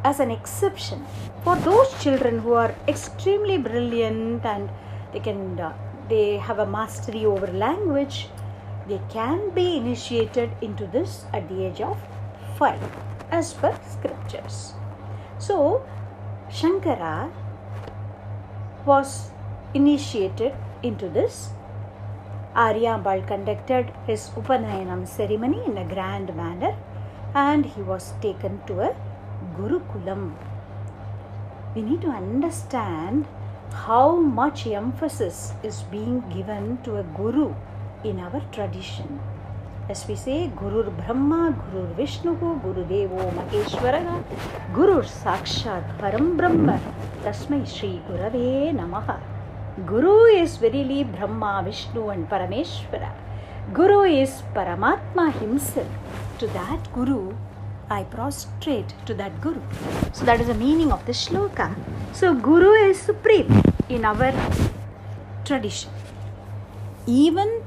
as 0.05 0.21
an 0.21 0.31
exception 0.31 1.05
for 1.43 1.57
those 1.57 1.93
children 2.03 2.41
who 2.41 2.53
are 2.53 2.75
extremely 2.87 3.57
brilliant 3.59 4.45
and 4.45 4.69
they 5.13 5.21
can 5.21 5.59
uh, 5.59 5.73
they 6.11 6.37
have 6.49 6.59
a 6.59 6.67
mastery 6.67 7.25
over 7.25 7.47
language 7.47 8.29
they 8.89 9.01
can 9.15 9.39
be 9.55 9.65
initiated 9.77 10.51
into 10.61 10.87
this 10.87 11.25
at 11.33 11.49
the 11.49 11.65
age 11.67 11.81
of 11.81 11.97
5 12.59 12.79
as 13.31 13.55
per 13.55 13.73
scriptures. 13.95 14.75
So 15.39 15.85
shankara 16.51 17.31
was 18.85 19.31
initiated 19.75 20.55
into 20.83 21.09
this 21.09 21.51
Aryambal 22.55 23.27
conducted 23.27 23.93
his 24.07 24.29
Upanayanam 24.41 25.09
ceremony 25.09 25.63
in 25.67 25.79
a 25.79 25.89
grand 25.95 26.35
manner 26.37 26.75
and 27.45 27.67
he 27.67 27.83
was 27.83 28.13
taken 28.25 28.61
to 28.67 28.81
a 28.89 28.91
Gurukulam. 29.57 30.35
We 31.75 31.83
need 31.83 32.01
to 32.03 32.09
understand 32.09 33.27
how 33.87 34.17
much 34.17 34.67
emphasis 34.67 35.53
is 35.63 35.83
being 35.95 36.23
given 36.35 36.79
to 36.85 36.97
a 36.97 37.03
Guru 37.19 37.55
in 38.05 38.21
our 38.21 38.41
tradition. 38.53 39.21
As 39.89 40.09
we 40.09 40.17
say, 40.17 40.51
Guru 40.61 40.91
Brahma, 40.91 41.55
Guru 41.65 41.95
Vishnu, 41.95 42.35
Guru 42.37 42.85
Devo 42.93 43.31
Maheshwara, 43.39 44.25
Guru 44.73 45.03
Sakshat 45.03 45.99
Param 45.99 46.37
Brahma, 46.39 46.81
Tasmai 47.23 47.61
Shri 47.67 48.01
Gurave 48.09 48.75
Namaha. 48.75 49.21
Guru 49.85 50.25
is 50.25 50.57
verily 50.57 51.05
Brahma, 51.05 51.63
Vishnu, 51.67 52.09
and 52.09 52.29
Parameshwara. 52.31 53.13
Guru 53.75 54.01
is 54.03 54.43
Paramatma 54.55 55.33
himself. 55.39 56.26
To 56.39 56.47
that 56.49 56.93
Guru, 56.93 57.35
I 57.89 58.03
prostrate 58.03 58.93
to 59.07 59.15
that 59.15 59.41
Guru. 59.41 59.61
So 60.13 60.27
that 60.27 60.39
is 60.39 60.49
the 60.49 60.55
meaning 60.55 60.93
of 60.93 61.07
the 61.07 61.13
shloka. 61.13 61.75
So 62.13 62.35
Guru 62.35 62.73
is 62.73 62.99
supreme 63.01 63.63
in 63.89 64.05
our 64.05 64.33
tradition. 65.47 65.91
Even 67.07 67.63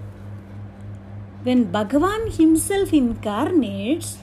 when 1.42 1.72
Bhagavan 1.72 2.36
himself 2.38 2.94
incarnates, 2.94 4.20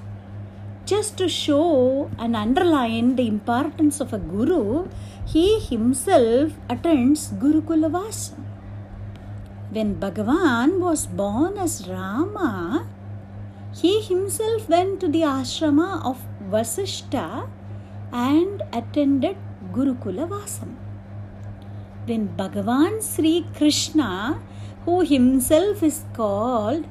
just 0.84 1.16
to 1.18 1.28
show 1.28 2.08
and 2.16 2.36
underline 2.36 3.16
the 3.16 3.26
importance 3.26 4.00
of 4.00 4.12
a 4.12 4.18
guru, 4.18 4.86
he 5.26 5.58
himself 5.58 6.52
attends 6.68 7.32
Gurukula 7.32 7.90
Vasam. 7.90 8.44
When 9.70 9.96
Bhagavan 9.96 10.78
was 10.78 11.06
born 11.06 11.58
as 11.58 11.88
Rama, 11.88 12.86
he 13.80 14.00
himself 14.00 14.68
went 14.72 15.00
to 15.00 15.08
the 15.14 15.22
ashrama 15.30 15.88
of 16.10 16.20
Vasishta 16.52 17.46
and 18.10 18.62
attended 18.72 19.36
Gurukula 19.72 20.26
Vasam. 20.32 20.70
When 22.06 22.28
Bhagavan 22.38 23.02
Sri 23.02 23.44
Krishna, 23.56 24.40
who 24.84 25.00
himself 25.00 25.82
is 25.82 26.04
called 26.14 26.86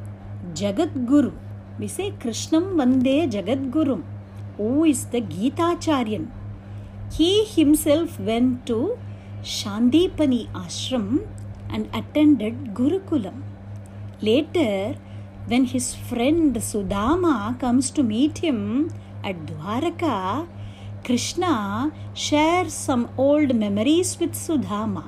Jagat 0.54 1.08
Guru, 1.08 1.32
we 1.80 1.88
say 1.88 2.12
Krishnam 2.12 2.76
Vande 2.76 3.32
Jagat 3.32 3.71
Guru, 3.71 4.04
who 4.58 4.84
is 4.84 5.06
the 5.06 5.21
Gita 5.21 5.69
Charyan. 5.86 6.28
He 7.12 7.45
himself 7.45 8.19
went 8.19 8.67
to 8.67 9.00
Sandipani 9.41 10.52
ashram 10.52 11.26
and 11.69 11.89
attended 11.93 12.76
Gurukulam. 12.76 13.41
Later, 14.21 14.95
when 15.47 15.65
his 15.65 15.93
friend 15.93 16.55
Sudama 16.55 17.60
comes 17.60 17.91
to 17.91 18.01
meet 18.03 18.39
him 18.39 18.91
at 19.23 19.45
Dwaraka, 19.45 20.47
Krishna 21.03 21.91
shares 22.15 22.73
some 22.73 23.10
old 23.15 23.55
memories 23.55 24.17
with 24.19 24.34
Sudama. 24.34 25.03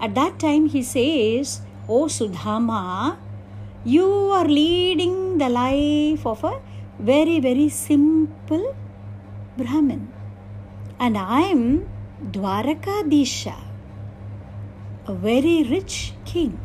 At 0.00 0.14
that 0.16 0.40
time, 0.40 0.66
he 0.66 0.82
says, 0.82 1.60
O 1.88 2.06
Sudama, 2.06 3.16
you 3.84 4.08
are 4.32 4.48
leading 4.48 5.38
the 5.38 5.48
life 5.48 6.26
of 6.26 6.42
a 6.42 6.60
very, 6.98 7.38
very 7.38 7.68
simple 7.68 8.74
Brahmin. 9.56 10.08
And 10.98 11.16
I 11.16 11.42
am 11.42 11.88
Dwarakadisha, 12.32 13.56
a 15.06 15.14
very 15.14 15.62
rich 15.62 16.12
king. 16.24 16.58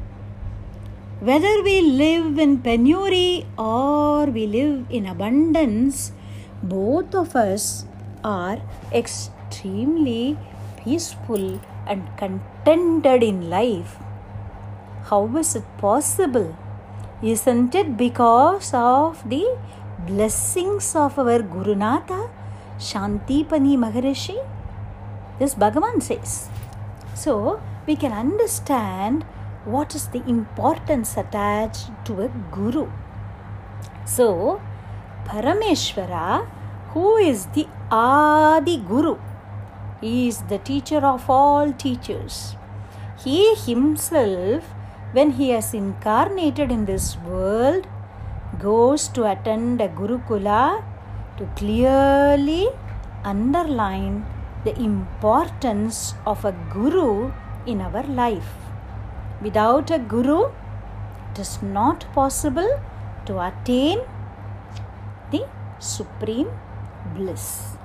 Whether 1.21 1.61
we 1.63 1.81
live 1.81 2.39
in 2.39 2.59
penury 2.59 3.45
or 3.57 4.27
we 4.27 4.47
live 4.47 4.85
in 4.89 5.05
abundance, 5.05 6.13
both 6.63 7.13
of 7.13 7.35
us 7.35 7.83
are 8.23 8.61
extremely 8.93 10.37
peaceful 10.77 11.59
and 11.85 12.07
contented 12.15 13.21
in 13.21 13.49
life. 13.49 13.97
How 15.09 15.27
is 15.35 15.57
it 15.57 15.65
possible? 15.77 16.55
Isn't 17.21 17.75
it 17.75 17.97
because 17.97 18.73
of 18.73 19.27
the 19.29 19.43
blessings 20.07 20.95
of 20.95 21.19
our 21.19 21.39
Gurunatha, 21.39 22.29
Sandipani 22.77 23.75
Maharishi? 23.75 24.39
This 25.37 25.53
Bhagavan 25.53 26.01
says. 26.01 26.47
So, 27.13 27.59
we 27.85 27.97
can 27.97 28.13
understand 28.13 29.25
what 29.65 29.93
is 29.93 30.07
the 30.09 30.23
importance 30.27 31.17
attached 31.17 31.89
to 32.05 32.21
a 32.21 32.29
Guru. 32.51 32.87
So, 34.05 34.61
Parameshwara, 35.25 36.47
who 36.93 37.17
is 37.17 37.45
the 37.47 37.67
Adi 37.91 38.77
Guru, 38.77 39.17
he 40.01 40.29
is 40.29 40.41
the 40.43 40.57
teacher 40.59 41.05
of 41.05 41.29
all 41.29 41.73
teachers. 41.73 42.55
He 43.23 43.53
himself, 43.55 44.63
when 45.11 45.31
he 45.31 45.49
has 45.49 45.73
incarnated 45.73 46.71
in 46.71 46.85
this 46.85 47.17
world, 47.17 47.85
goes 48.57 49.07
to 49.09 49.29
attend 49.29 49.81
a 49.81 49.89
Gurukula 49.89 50.83
to 51.37 51.45
clearly 51.55 52.69
underline 53.23 54.25
the 54.63 54.77
importance 54.79 56.13
of 56.25 56.45
a 56.45 56.53
Guru 56.71 57.31
in 57.65 57.81
our 57.81 58.03
life. 58.03 58.68
Without 59.41 59.89
a 59.89 59.99
Guru, 59.99 60.51
it 61.31 61.39
is 61.39 61.61
not 61.61 62.05
possible 62.13 62.79
to 63.25 63.39
attain 63.39 63.99
the 65.31 65.45
supreme 65.79 66.49
bliss. 67.15 67.77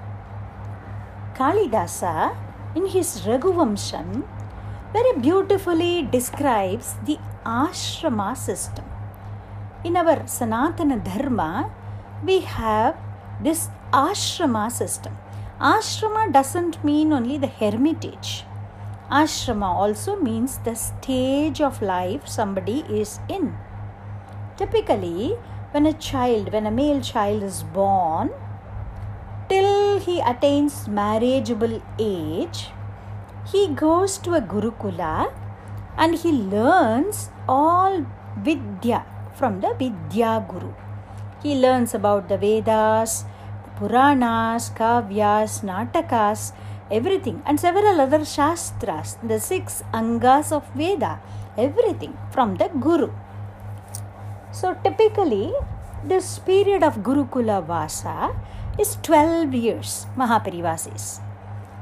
Kalidasa, 1.34 2.36
in 2.74 2.86
his 2.86 3.20
Raghuvamsam, 3.20 4.24
very 4.92 5.18
beautifully 5.20 6.02
describes 6.02 6.94
the 7.04 7.18
ashrama 7.44 8.36
system. 8.36 8.84
In 9.84 9.96
our 9.96 10.16
Sanatana 10.36 11.04
Dharma, 11.04 11.70
we 12.24 12.40
have 12.40 12.96
this 13.40 13.68
ashrama 13.92 14.72
system. 14.72 15.16
Ashrama 15.60 16.32
doesn't 16.32 16.82
mean 16.82 17.12
only 17.12 17.38
the 17.38 17.46
hermitage. 17.46 18.44
Ashrama 19.20 19.66
also 19.66 20.16
means 20.16 20.59
the 20.59 20.74
stage 20.74 21.61
of 21.61 21.81
life 21.81 22.27
somebody 22.27 22.79
is 23.00 23.20
in. 23.29 23.55
Typically, 24.57 25.37
when 25.70 25.87
a 25.87 25.92
child, 25.92 26.53
when 26.53 26.66
a 26.66 26.70
male 26.72 27.00
child 27.00 27.44
is 27.44 27.62
born, 27.62 28.31
till 29.48 30.00
he 30.00 30.18
attains 30.20 30.88
marriageable 30.88 31.81
age, 31.98 32.70
he 33.53 33.68
goes 33.68 34.18
to 34.18 34.35
a 34.35 34.40
Gurukula 34.40 35.33
and 35.96 36.16
he 36.16 36.33
learns 36.33 37.31
all 37.48 38.05
Vidya 38.38 39.07
from 39.37 39.61
the 39.61 39.74
Vidya 39.79 40.44
Guru. 40.48 40.72
He 41.40 41.55
learns 41.55 41.94
about 41.94 42.29
the 42.29 42.38
Vedas, 42.38 43.27
Puranas, 43.79 44.70
Kavyas, 44.70 45.62
Natakas, 45.62 46.53
everything, 46.90 47.42
and 47.47 47.59
several 47.59 48.01
other 48.01 48.25
Shastras, 48.25 49.16
the 49.23 49.40
six 49.40 49.83
Angas 49.92 50.53
of 50.53 50.64
Veda, 50.75 51.20
everything 51.57 52.16
from 52.31 52.57
the 52.57 52.68
Guru. 52.68 53.11
So, 54.53 54.75
typically, 54.85 55.53
this 56.05 56.38
period 56.38 56.83
of 56.83 56.99
Gurukula 56.99 57.64
Vasa 57.64 58.35
is 58.79 58.99
12 59.03 59.55
years, 59.55 60.07
Mahapariva 60.16 60.79
says. 60.79 61.20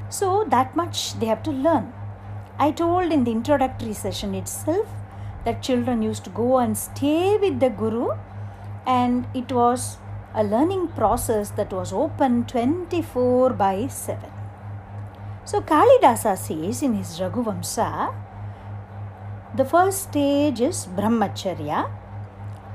So, 0.08 0.44
that 0.48 0.76
much 0.76 1.18
they 1.18 1.26
have 1.26 1.42
to 1.44 1.50
learn. 1.50 1.92
I 2.58 2.70
told 2.70 3.12
in 3.12 3.24
the 3.24 3.32
introductory 3.32 3.94
session 3.94 4.34
itself 4.34 4.86
that 5.44 5.62
children 5.62 6.02
used 6.02 6.24
to 6.24 6.30
go 6.30 6.58
and 6.58 6.76
stay 6.78 7.36
with 7.36 7.60
the 7.60 7.70
Guru, 7.70 8.10
and 8.86 9.26
it 9.34 9.50
was 9.50 9.96
a 10.34 10.44
learning 10.44 10.88
process 10.88 11.50
that 11.50 11.72
was 11.72 11.92
open 11.92 12.44
24 12.44 13.50
by 13.50 13.86
7. 13.86 14.41
So 15.44 15.60
Kalidasa 15.60 16.38
says 16.38 16.82
in 16.82 16.94
his 16.94 17.18
Raghuvamsa, 17.18 18.14
the 19.54 19.64
first 19.64 20.04
stage 20.04 20.60
is 20.60 20.86
Brahmacharya. 20.86 21.90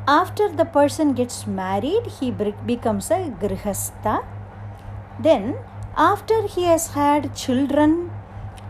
After 0.08 0.50
the 0.50 0.66
person 0.66 1.14
gets 1.14 1.48
married, 1.48 2.06
he 2.20 2.30
becomes 2.32 3.10
a 3.10 3.34
Grihastha. 3.42 4.26
Then, 5.20 5.56
after 5.96 6.46
he 6.46 6.64
has 6.66 6.88
had 6.88 7.36
children, 7.36 8.12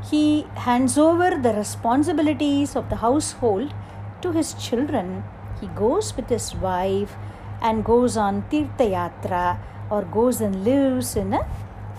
he 0.09 0.45
hands 0.55 0.97
over 0.97 1.31
the 1.31 1.53
responsibilities 1.53 2.75
of 2.75 2.89
the 2.89 2.97
household 2.97 3.73
to 4.21 4.31
his 4.31 4.53
children. 4.53 5.23
He 5.59 5.67
goes 5.67 6.15
with 6.15 6.29
his 6.29 6.55
wife 6.55 7.15
and 7.61 7.83
goes 7.83 8.15
on 8.15 8.43
Tirtha 8.43 8.87
Yatra 8.95 9.59
or 9.89 10.03
goes 10.03 10.39
and 10.39 10.63
lives 10.63 11.15
in 11.15 11.33
a 11.33 11.47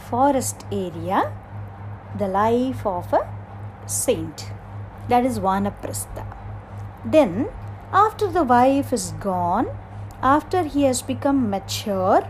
forest 0.09 0.65
area, 0.73 1.33
the 2.17 2.29
life 2.29 2.87
of 2.87 3.13
a 3.13 3.29
saint. 3.87 4.51
That 5.09 5.25
is 5.25 5.39
Vanaprastha. 5.39 6.27
Then, 7.05 7.49
After 7.91 8.27
the 8.27 8.43
wife 8.45 8.93
is 8.93 9.13
gone, 9.13 9.67
after 10.21 10.63
he 10.65 10.83
has 10.83 11.01
become 11.01 11.49
mature, 11.49 12.29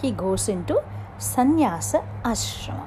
he 0.00 0.12
goes 0.12 0.48
into 0.48 0.80
sannyasa 1.18 2.04
ashrama. 2.24 2.86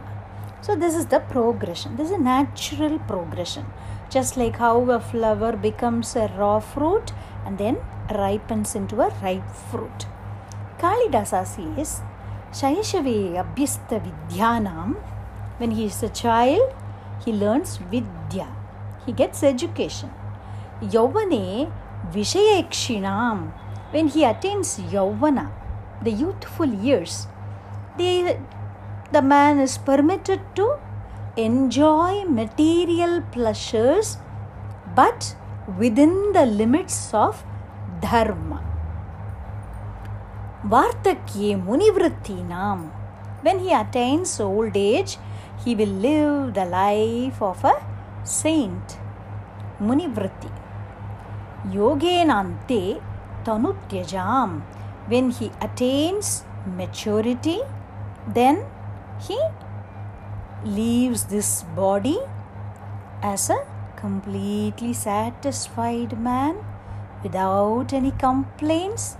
So, 0.61 0.77
this 0.77 0.95
is 0.95 1.07
the 1.07 1.19
progression. 1.19 1.97
This 1.97 2.07
is 2.07 2.13
a 2.13 2.17
natural 2.17 2.97
progression. 2.99 3.65
Just 4.09 4.37
like 4.37 4.55
how 4.55 4.89
a 4.89 5.01
flower 5.01 5.57
becomes 5.57 6.15
a 6.15 6.31
raw 6.37 6.61
fruit 6.61 7.11
and 7.45 7.57
then 7.57 7.77
ripens 8.09 8.73
into 8.73 9.01
a 9.01 9.09
ripe 9.21 9.49
fruit. 9.49 10.05
Kalidasa 10.79 11.45
says, 11.45 12.01
Shaishave 12.53 13.33
Abhyasta 13.35 14.01
Vidyanam. 14.01 14.95
When 15.63 15.71
he 15.71 15.85
is 15.85 16.03
a 16.03 16.09
child, 16.09 16.73
he 17.23 17.31
learns 17.31 17.77
Vidya. 17.89 18.47
He 19.05 19.13
gets 19.13 19.43
education. 19.43 20.09
Yauvane 20.81 21.71
Vishayaishinam. 22.11 23.53
When 23.91 24.09
he 24.09 24.25
attains 24.25 24.77
Yauvana, 24.93 25.51
the 26.03 26.11
youthful 26.11 26.65
years, 26.65 27.27
the, 27.97 28.37
the 29.13 29.21
man 29.21 29.59
is 29.59 29.77
permitted 29.77 30.41
to 30.57 30.79
enjoy 31.37 32.25
material 32.25 33.21
pleasures 33.31 34.17
but 34.93 35.33
within 35.79 36.33
the 36.33 36.45
limits 36.45 37.13
of 37.13 37.41
dharma. 38.01 38.61
Vardhakye 40.65 41.55
Munivrittinam. 41.55 42.91
When 43.43 43.59
he 43.59 43.71
attains 43.71 44.41
old 44.41 44.75
age, 44.75 45.17
he 45.63 45.75
will 45.75 45.95
live 46.05 46.53
the 46.53 46.65
life 46.65 47.41
of 47.41 47.63
a 47.63 47.73
saint. 48.23 48.97
Munivritti. 49.79 50.51
Yogenante 51.71 53.01
Tanutyajam. 53.45 54.61
When 55.07 55.31
he 55.31 55.51
attains 55.61 56.43
maturity, 56.77 57.59
then 58.27 58.65
he 59.27 59.39
leaves 60.65 61.25
this 61.25 61.63
body 61.75 62.19
as 63.21 63.49
a 63.49 63.59
completely 63.97 64.93
satisfied 64.93 66.17
man 66.19 66.55
without 67.21 67.93
any 67.93 68.11
complaints, 68.11 69.17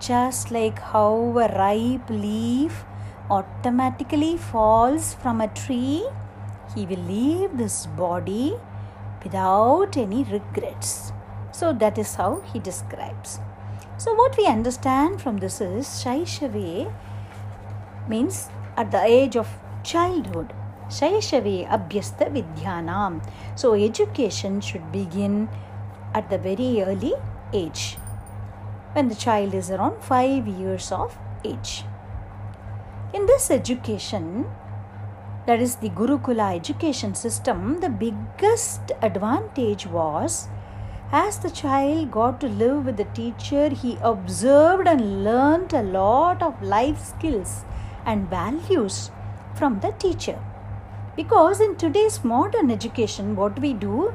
just 0.00 0.50
like 0.50 0.78
how 0.78 1.14
a 1.38 1.48
ripe 1.56 2.08
leaf 2.10 2.84
automatically 3.32 4.36
falls 4.36 5.14
from 5.14 5.40
a 5.40 5.48
tree, 5.48 6.04
he 6.74 6.84
will 6.86 7.04
leave 7.10 7.56
this 7.56 7.86
body 7.86 8.54
without 9.24 9.96
any 9.96 10.24
regrets. 10.24 11.12
So, 11.52 11.72
that 11.74 11.98
is 11.98 12.14
how 12.14 12.42
he 12.52 12.58
describes. 12.58 13.38
So, 13.98 14.14
what 14.14 14.36
we 14.36 14.46
understand 14.46 15.20
from 15.22 15.38
this 15.38 15.60
is 15.60 15.86
Shaishave 15.86 16.92
means 18.08 18.48
at 18.76 18.90
the 18.90 19.02
age 19.02 19.36
of 19.36 19.48
childhood. 19.82 20.52
Shaishave 20.88 21.68
Abhyasta 21.68 22.28
Vidyanam. 22.36 23.22
So, 23.54 23.74
education 23.74 24.60
should 24.60 24.90
begin 24.92 25.48
at 26.14 26.28
the 26.28 26.38
very 26.38 26.82
early 26.82 27.14
age 27.52 27.96
when 28.92 29.08
the 29.08 29.14
child 29.14 29.54
is 29.54 29.70
around 29.70 30.02
5 30.02 30.46
years 30.46 30.92
of 30.92 31.16
age. 31.44 31.84
In 33.14 33.26
this 33.26 33.50
education, 33.50 34.46
that 35.46 35.60
is 35.60 35.76
the 35.76 35.90
Gurukula 35.90 36.54
education 36.54 37.14
system, 37.14 37.80
the 37.80 37.90
biggest 37.90 38.92
advantage 39.02 39.86
was 39.86 40.48
as 41.12 41.38
the 41.38 41.50
child 41.50 42.10
got 42.10 42.40
to 42.40 42.48
live 42.48 42.86
with 42.86 42.96
the 42.96 43.04
teacher, 43.04 43.68
he 43.68 43.98
observed 44.00 44.88
and 44.88 45.24
learnt 45.24 45.74
a 45.74 45.82
lot 45.82 46.42
of 46.42 46.62
life 46.62 46.98
skills 47.04 47.66
and 48.06 48.30
values 48.30 49.10
from 49.54 49.80
the 49.80 49.92
teacher. 49.98 50.38
Because 51.14 51.60
in 51.60 51.76
today's 51.76 52.24
modern 52.24 52.70
education, 52.70 53.36
what 53.36 53.58
we 53.60 53.74
do, 53.74 54.14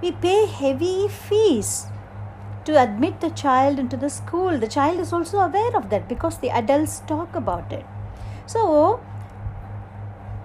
we 0.00 0.12
pay 0.12 0.46
heavy 0.46 1.08
fees 1.08 1.86
to 2.64 2.80
admit 2.80 3.20
the 3.20 3.30
child 3.30 3.80
into 3.80 3.96
the 3.96 4.08
school. 4.08 4.56
The 4.56 4.68
child 4.68 5.00
is 5.00 5.12
also 5.12 5.38
aware 5.38 5.76
of 5.76 5.90
that 5.90 6.08
because 6.08 6.38
the 6.38 6.50
adults 6.50 7.00
talk 7.08 7.34
about 7.34 7.72
it. 7.72 7.84
So, 8.52 9.00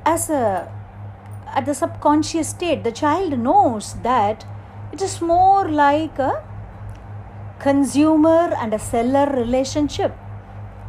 as 0.05 0.29
a 0.29 0.71
at 1.55 1.65
the 1.65 1.73
subconscious 1.73 2.49
state, 2.49 2.83
the 2.83 2.91
child 2.91 3.39
knows 3.39 3.95
that 4.03 4.45
it 4.91 5.01
is 5.01 5.21
more 5.21 5.67
like 5.67 6.19
a 6.19 6.43
consumer 7.59 8.53
and 8.61 8.75
a 8.75 8.79
seller 8.79 9.25
relationship. 9.35 10.13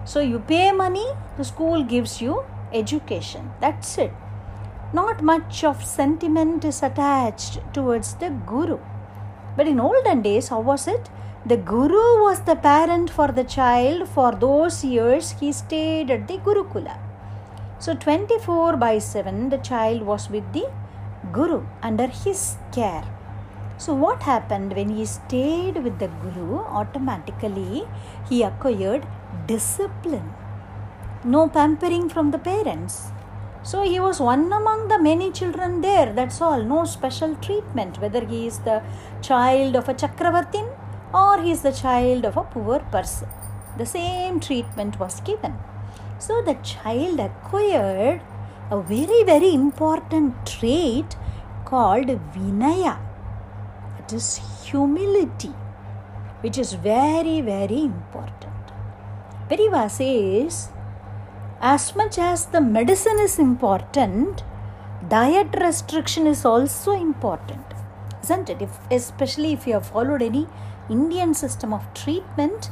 So 0.04 0.20
you 0.20 0.40
pay 0.40 0.72
money, 0.72 1.06
the 1.38 1.44
school 1.44 1.84
gives 1.84 2.20
you 2.20 2.44
education. 2.72 3.50
That's 3.60 3.96
it. 3.96 4.12
Not 4.92 5.22
much 5.22 5.64
of 5.64 5.82
sentiment 5.82 6.66
is 6.66 6.82
attached 6.82 7.60
towards 7.72 8.12
the 8.14 8.28
guru. 8.28 8.78
But 9.56 9.66
in 9.66 9.80
olden 9.80 10.20
days, 10.20 10.48
how 10.48 10.60
was 10.60 10.86
it? 10.86 11.08
The 11.46 11.56
guru 11.56 12.24
was 12.24 12.40
the 12.40 12.56
parent 12.56 13.08
for 13.08 13.28
the 13.28 13.44
child. 13.44 14.08
For 14.08 14.32
those 14.32 14.84
years, 14.84 15.30
he 15.40 15.52
stayed 15.52 16.10
at 16.10 16.28
the 16.28 16.38
Gurukula. 16.38 17.05
So 17.86 17.94
24 17.94 18.78
by 18.78 18.98
7, 18.98 19.48
the 19.48 19.58
child 19.58 20.02
was 20.02 20.28
with 20.28 20.46
the 20.52 20.64
guru 21.32 21.64
under 21.84 22.08
his 22.08 22.56
care. 22.72 23.04
So, 23.78 23.94
what 23.94 24.24
happened 24.24 24.74
when 24.74 24.88
he 24.88 25.04
stayed 25.06 25.76
with 25.84 26.00
the 26.00 26.08
Guru? 26.22 26.56
Automatically, 26.78 27.84
he 28.28 28.42
acquired 28.42 29.06
discipline. 29.46 30.34
No 31.22 31.48
pampering 31.48 32.08
from 32.08 32.32
the 32.32 32.40
parents. 32.40 33.12
So, 33.62 33.84
he 33.84 34.00
was 34.00 34.18
one 34.18 34.52
among 34.52 34.88
the 34.88 35.00
many 35.00 35.30
children 35.30 35.80
there. 35.80 36.12
That's 36.12 36.40
all. 36.40 36.64
No 36.64 36.86
special 36.86 37.36
treatment, 37.36 38.00
whether 38.00 38.24
he 38.24 38.48
is 38.48 38.58
the 38.70 38.82
child 39.22 39.76
of 39.76 39.88
a 39.88 39.94
Chakravartin 39.94 40.68
or 41.14 41.40
he 41.40 41.52
is 41.52 41.62
the 41.62 41.76
child 41.84 42.24
of 42.24 42.36
a 42.36 42.42
poor 42.42 42.80
person. 42.80 43.28
The 43.78 43.86
same 43.86 44.40
treatment 44.40 44.98
was 44.98 45.20
given. 45.20 45.54
So, 46.18 46.42
the 46.42 46.54
child 46.54 47.20
acquired 47.20 48.20
a 48.70 48.80
very, 48.80 49.22
very 49.24 49.52
important 49.54 50.46
trait 50.46 51.16
called 51.64 52.06
Vinaya 52.06 52.98
it 54.06 54.12
is 54.12 54.40
humility, 54.64 55.52
which 56.40 56.58
is 56.58 56.74
very, 56.74 57.40
very 57.40 57.82
important. 57.82 58.52
Periva 59.48 59.90
says, 59.90 60.68
as 61.60 61.96
much 61.96 62.18
as 62.18 62.46
the 62.46 62.60
medicine 62.60 63.18
is 63.18 63.38
important, 63.38 64.44
diet 65.08 65.48
restriction 65.60 66.26
is 66.26 66.44
also 66.44 66.92
important, 66.92 67.66
isn't 68.22 68.48
it? 68.48 68.62
If, 68.62 68.78
especially 68.90 69.52
if 69.52 69.66
you 69.66 69.74
have 69.74 69.88
followed 69.88 70.22
any 70.22 70.46
Indian 70.88 71.34
system 71.34 71.72
of 71.72 71.92
treatment, 71.94 72.70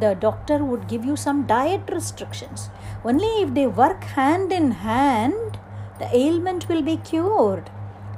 the 0.00 0.14
doctor 0.14 0.62
would 0.62 0.88
give 0.88 1.04
you 1.04 1.16
some 1.16 1.46
diet 1.46 1.88
restrictions. 1.90 2.68
Only 3.04 3.42
if 3.42 3.52
they 3.52 3.66
work 3.66 4.04
hand 4.04 4.50
in 4.50 4.70
hand, 4.70 5.58
the 5.98 6.08
ailment 6.16 6.68
will 6.68 6.82
be 6.82 6.96
cured. 6.96 7.70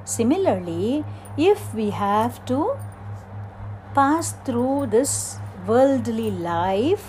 Similarly, 0.05 1.05
if 1.37 1.74
we 1.74 1.91
have 1.91 2.45
to 2.47 2.76
pass 3.95 4.32
through 4.45 4.87
this 4.87 5.39
worldly 5.66 6.30
life 6.30 7.05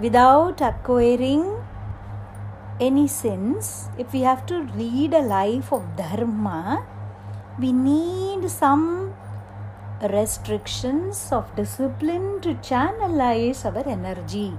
without 0.00 0.60
acquiring 0.60 1.62
any 2.80 3.06
sins, 3.06 3.88
if 3.96 4.12
we 4.12 4.22
have 4.22 4.44
to 4.46 4.58
lead 4.76 5.14
a 5.14 5.22
life 5.22 5.72
of 5.72 5.96
dharma, 5.96 6.84
we 7.58 7.72
need 7.72 8.50
some 8.50 9.14
restrictions 10.02 11.28
of 11.30 11.54
discipline 11.54 12.40
to 12.40 12.54
channelize 12.54 13.64
our 13.64 13.88
energy. 13.88 14.52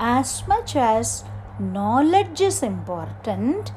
As 0.00 0.46
much 0.46 0.76
as 0.76 1.24
knowledge 1.58 2.40
is 2.40 2.62
important, 2.62 3.72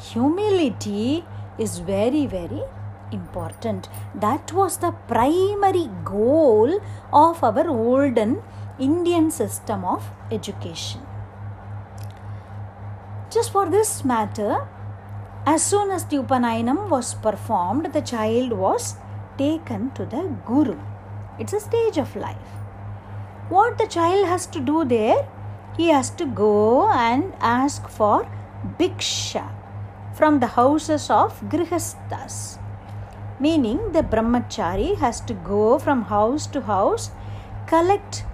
humility 0.00 1.24
is 1.58 1.78
very, 1.80 2.24
very 2.26 2.62
important. 3.10 3.88
That 4.14 4.52
was 4.52 4.76
the 4.78 4.92
primary 5.08 5.90
goal 6.04 6.80
of 7.12 7.42
our 7.42 7.68
olden 7.68 8.42
Indian 8.78 9.32
system 9.32 9.84
of 9.84 10.08
education. 10.30 11.00
Just 13.30 13.50
for 13.50 13.68
this 13.68 14.04
matter, 14.04 14.68
as 15.46 15.64
soon 15.64 15.90
as 15.90 16.04
the 16.04 16.18
Upanayanam 16.18 16.88
was 16.90 17.14
performed, 17.14 17.92
the 17.92 18.02
child 18.02 18.52
was 18.52 18.94
taken 19.36 19.90
to 19.92 20.06
the 20.06 20.32
Guru. 20.46 20.78
It's 21.40 21.52
a 21.52 21.60
stage 21.60 21.98
of 21.98 22.14
life. 22.14 22.52
What 23.48 23.78
the 23.78 23.86
child 23.86 24.26
has 24.26 24.46
to 24.46 24.60
do 24.60 24.84
there? 24.84 25.26
He 25.76 25.88
has 25.88 26.10
to 26.10 26.26
go 26.26 26.90
and 26.90 27.32
ask 27.40 27.88
for 27.88 28.28
Bhiksha 28.78 29.48
from 30.14 30.40
the 30.40 30.46
houses 30.46 31.10
of 31.10 31.40
Grihasthas 31.50 32.58
meaning 33.44 33.78
the 33.92 34.02
brahmachari 34.12 34.96
has 35.02 35.20
to 35.28 35.34
go 35.34 35.78
from 35.78 36.02
house 36.02 36.46
to 36.46 36.60
house, 36.62 37.10
collect 37.66 38.24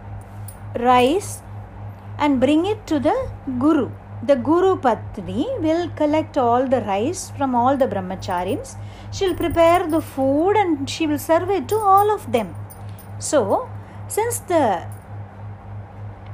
rice, 0.78 1.40
and 2.18 2.40
bring 2.40 2.66
it 2.66 2.86
to 2.86 2.99
the 3.01 3.16
guru. 3.59 3.90
The 4.24 4.36
guru 4.36 4.76
patni 4.76 5.47
will 5.61 5.88
collect 6.01 6.38
all 6.38 6.68
the 6.68 6.80
rice 6.82 7.32
from 7.36 7.57
all 7.57 7.76
the 7.76 7.86
brahmacharis. 7.86 8.76
She'll 9.11 9.34
prepare 9.34 9.86
the 9.88 10.01
food 10.01 10.53
and 10.57 10.88
she 10.88 11.09
will 11.09 11.18
serve 11.18 11.51
it 11.51 11.68
to 11.68 11.76
all 11.76 12.14
of 12.14 12.30
them. 12.30 12.55
So, 13.18 13.68
since 14.07 14.38
the 14.40 14.84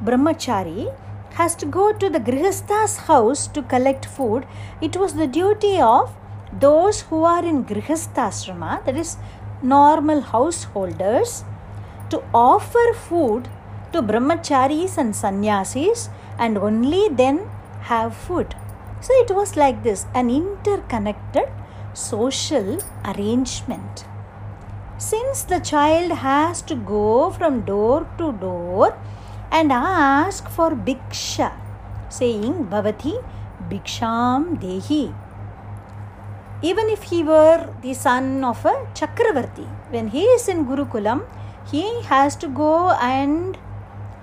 brahmachari 0.04 0.94
has 1.34 1.54
to 1.54 1.66
go 1.66 1.92
to 1.92 2.08
the 2.08 2.20
grihasta's 2.20 2.96
house 3.08 3.46
to 3.48 3.62
collect 3.62 4.04
food, 4.06 4.46
it 4.80 4.96
was 4.96 5.14
the 5.14 5.26
duty 5.26 5.80
of 5.80 6.14
those 6.52 7.02
who 7.02 7.24
are 7.24 7.44
in 7.44 7.64
grihasthasrama, 7.64 8.84
that 8.84 8.96
is 8.96 9.16
normal 9.62 10.20
householders, 10.20 11.44
to 12.10 12.22
offer 12.32 12.92
food 12.94 13.48
to 13.92 14.02
brahmacharis 14.02 14.96
and 14.96 15.14
sannyasis 15.14 16.08
and 16.38 16.56
only 16.56 17.08
then 17.08 17.48
have 17.82 18.16
food. 18.16 18.54
So 19.00 19.12
it 19.14 19.30
was 19.30 19.56
like 19.56 19.82
this 19.82 20.06
an 20.14 20.30
interconnected 20.30 21.48
social 21.92 22.78
arrangement. 23.04 24.04
Since 24.98 25.42
the 25.44 25.60
child 25.60 26.10
has 26.10 26.62
to 26.62 26.74
go 26.74 27.30
from 27.30 27.60
door 27.60 28.08
to 28.18 28.32
door 28.32 28.98
and 29.50 29.72
ask 29.72 30.48
for 30.48 30.70
bhiksha, 30.70 31.52
saying 32.08 32.66
Bhavati 32.66 33.22
Bhiksham 33.70 34.60
Dehi 34.60 35.14
even 36.60 36.88
if 36.88 37.04
he 37.04 37.22
were 37.22 37.72
the 37.82 37.94
son 37.94 38.42
of 38.44 38.64
a 38.64 38.74
Chakravarti, 38.92 39.66
when 39.90 40.08
he 40.08 40.22
is 40.22 40.48
in 40.48 40.66
Gurukulam, 40.66 41.24
he 41.70 42.02
has 42.02 42.34
to 42.36 42.48
go 42.48 42.90
and 42.90 43.56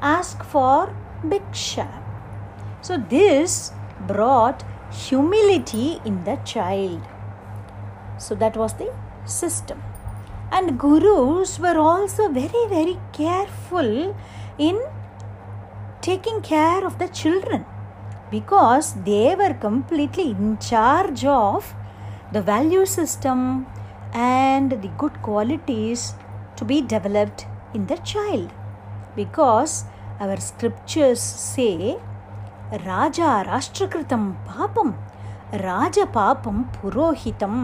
ask 0.01 0.43
for 0.43 0.93
Bhiksha. 1.23 1.87
So, 2.81 2.97
this 2.97 3.71
brought 4.01 4.63
humility 4.91 6.01
in 6.03 6.25
the 6.25 6.35
child. 6.43 7.01
So, 8.17 8.35
that 8.35 8.57
was 8.57 8.73
the 8.73 8.93
system. 9.25 9.81
And 10.51 10.77
gurus 10.77 11.57
were 11.57 11.77
also 11.77 12.27
very, 12.27 12.67
very 12.67 12.99
careful 13.13 14.15
in 14.57 14.81
taking 16.07 16.39
care 16.41 16.81
of 16.87 16.99
the 17.01 17.07
children 17.19 17.61
because 18.35 18.87
they 19.07 19.27
were 19.41 19.53
completely 19.67 20.27
in 20.31 20.57
charge 20.69 21.23
of 21.25 21.73
the 22.33 22.41
value 22.41 22.85
system 22.97 23.39
and 24.13 24.71
the 24.83 24.91
good 25.01 25.15
qualities 25.27 26.01
to 26.57 26.65
be 26.71 26.81
developed 26.81 27.45
in 27.73 27.85
the 27.87 27.97
child. 28.11 28.49
Because 29.15 29.85
our 30.19 30.37
scriptures 30.49 31.21
say 31.21 31.97
raja 32.85 33.31
rashtrakritam 33.49 34.23
papam 34.47 34.89
raja 35.65 36.05
papam 36.17 36.57
purohitam 36.75 37.55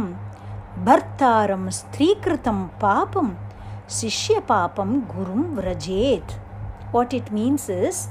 bhartaram 0.87 1.63
strikritam 1.79 2.59
papam 2.81 3.29
sishya 3.99 4.41
papam 4.51 4.89
gurum 5.13 5.43
vrajet 5.59 6.35
what 6.91 7.13
it 7.19 7.31
means 7.31 7.67
is 7.69 8.07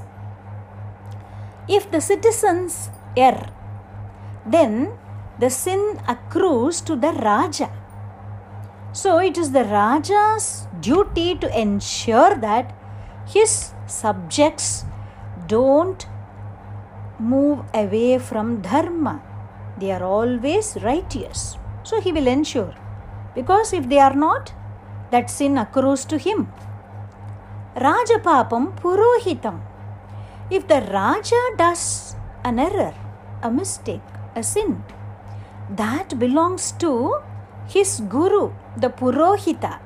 if 1.67 1.89
the 1.91 2.01
citizens 2.01 2.89
err 3.15 3.49
then 4.45 4.91
the 5.39 5.49
sin 5.49 5.99
accrues 6.07 6.81
to 6.81 6.95
the 6.95 7.11
Raja. 7.13 7.69
So 8.93 9.19
it 9.19 9.37
is 9.37 9.51
the 9.51 9.63
Raja's 9.63 10.67
duty 10.79 11.35
to 11.35 11.59
ensure 11.59 12.35
that 12.35 12.75
his 13.27 13.73
subjects 13.87 14.85
don't 15.47 16.05
move 17.19 17.59
away 17.73 18.17
from 18.19 18.61
Dharma. 18.61 19.21
They 19.77 19.91
are 19.91 20.03
always 20.03 20.77
righteous. 20.83 21.57
So 21.83 22.01
he 22.01 22.11
will 22.11 22.27
ensure. 22.27 22.75
Because 23.33 23.73
if 23.73 23.87
they 23.87 23.99
are 23.99 24.13
not, 24.13 24.53
that 25.11 25.29
sin 25.29 25.57
accrues 25.57 26.05
to 26.05 26.17
him. 26.17 26.51
Rajapapam 27.75 28.79
Purohitam. 28.79 29.70
If 30.51 30.67
the 30.67 30.81
Raja 30.81 31.41
does 31.57 32.13
an 32.43 32.59
error, 32.59 32.93
a 33.41 33.49
mistake, 33.49 34.01
a 34.35 34.43
sin, 34.43 34.83
that 35.69 36.19
belongs 36.19 36.73
to 36.83 37.19
his 37.69 38.01
guru, 38.09 38.51
the 38.75 38.89
Purohita, 38.89 39.79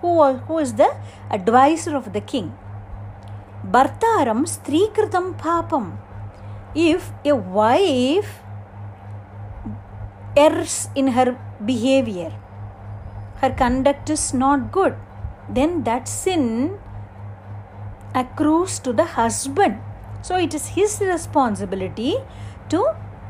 who, 0.00 0.22
who 0.46 0.58
is 0.58 0.74
the 0.74 0.94
advisor 1.32 1.96
of 1.96 2.12
the 2.12 2.20
king. 2.20 2.56
Bhartaram 3.68 4.46
Strikritam 4.46 5.36
Papam. 5.36 5.98
If 6.76 7.10
a 7.24 7.34
wife 7.34 8.38
errs 10.36 10.90
in 10.94 11.08
her 11.08 11.36
behavior, 11.64 12.32
her 13.40 13.50
conduct 13.50 14.10
is 14.10 14.32
not 14.32 14.70
good, 14.70 14.94
then 15.48 15.82
that 15.82 16.06
sin 16.06 16.78
accrues 18.14 18.78
to 18.78 18.92
the 18.92 19.06
husband. 19.18 19.80
So 20.26 20.36
it 20.44 20.54
is 20.54 20.66
his 20.76 20.92
responsibility 21.00 22.14
to 22.70 22.78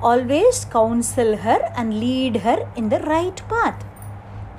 always 0.00 0.64
counsel 0.64 1.36
her 1.44 1.58
and 1.76 1.98
lead 1.98 2.36
her 2.44 2.58
in 2.76 2.88
the 2.88 3.00
right 3.00 3.40
path. 3.48 3.84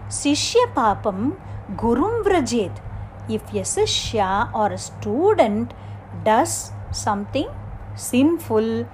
Sishya 0.10 0.66
Papam 0.74 1.38
Gurum 1.78 2.26
Vrajet. 2.26 2.82
If 3.30 3.54
a 3.54 3.64
Sishya 3.74 4.54
or 4.54 4.74
a 4.74 4.78
student 4.78 5.74
does 6.26 6.74
something 6.92 7.48
sinful, 7.96 8.86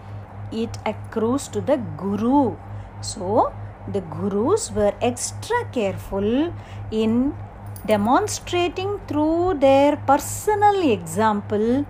it 0.52 0.78
accrues 0.86 1.48
to 1.48 1.62
the 1.62 1.78
Guru. 1.98 2.56
So, 3.02 3.52
the 3.92 4.02
Gurus 4.02 4.72
were 4.72 4.94
extra 5.02 5.66
careful 5.72 6.54
in 6.92 7.34
demonstrating 7.88 9.00
through 9.08 9.56
their 9.56 9.96
personal 10.12 10.92
example 10.92 11.88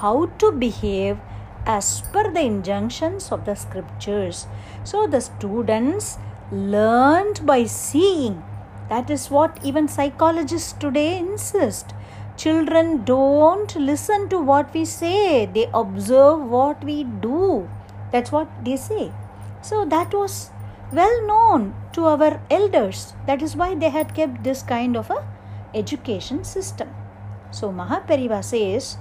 how 0.00 0.26
to 0.38 0.52
behave 0.52 1.18
as 1.66 2.02
per 2.12 2.30
the 2.32 2.40
injunctions 2.40 3.30
of 3.30 3.44
the 3.44 3.54
scriptures. 3.54 4.46
So 4.84 5.06
the 5.06 5.20
students 5.20 6.18
learned 6.50 7.44
by 7.44 7.64
seeing. 7.64 8.42
That 8.88 9.10
is 9.10 9.30
what 9.30 9.58
even 9.62 9.86
psychologists 9.86 10.72
today 10.72 11.18
insist. 11.18 11.94
Children 12.36 13.04
don't 13.04 13.74
listen 13.76 14.28
to 14.28 14.38
what 14.38 14.72
we 14.72 14.84
say, 14.84 15.46
they 15.46 15.68
observe 15.74 16.40
what 16.40 16.82
we 16.84 17.04
do. 17.04 17.68
That's 18.12 18.32
what 18.32 18.48
they 18.64 18.76
say. 18.76 19.12
So 19.60 19.84
that 19.84 20.14
was 20.14 20.50
well 20.92 21.26
known 21.26 21.74
to 21.92 22.06
our 22.06 22.40
elders. 22.50 23.14
That 23.26 23.42
is 23.42 23.56
why 23.56 23.74
they 23.74 23.90
had 23.90 24.14
kept 24.14 24.44
this 24.44 24.62
kind 24.62 24.96
of 24.96 25.10
a 25.10 25.26
education 25.74 26.44
system. 26.44 26.88
So 27.50 27.70
Mahapariva 27.70 28.42
says 28.42 28.96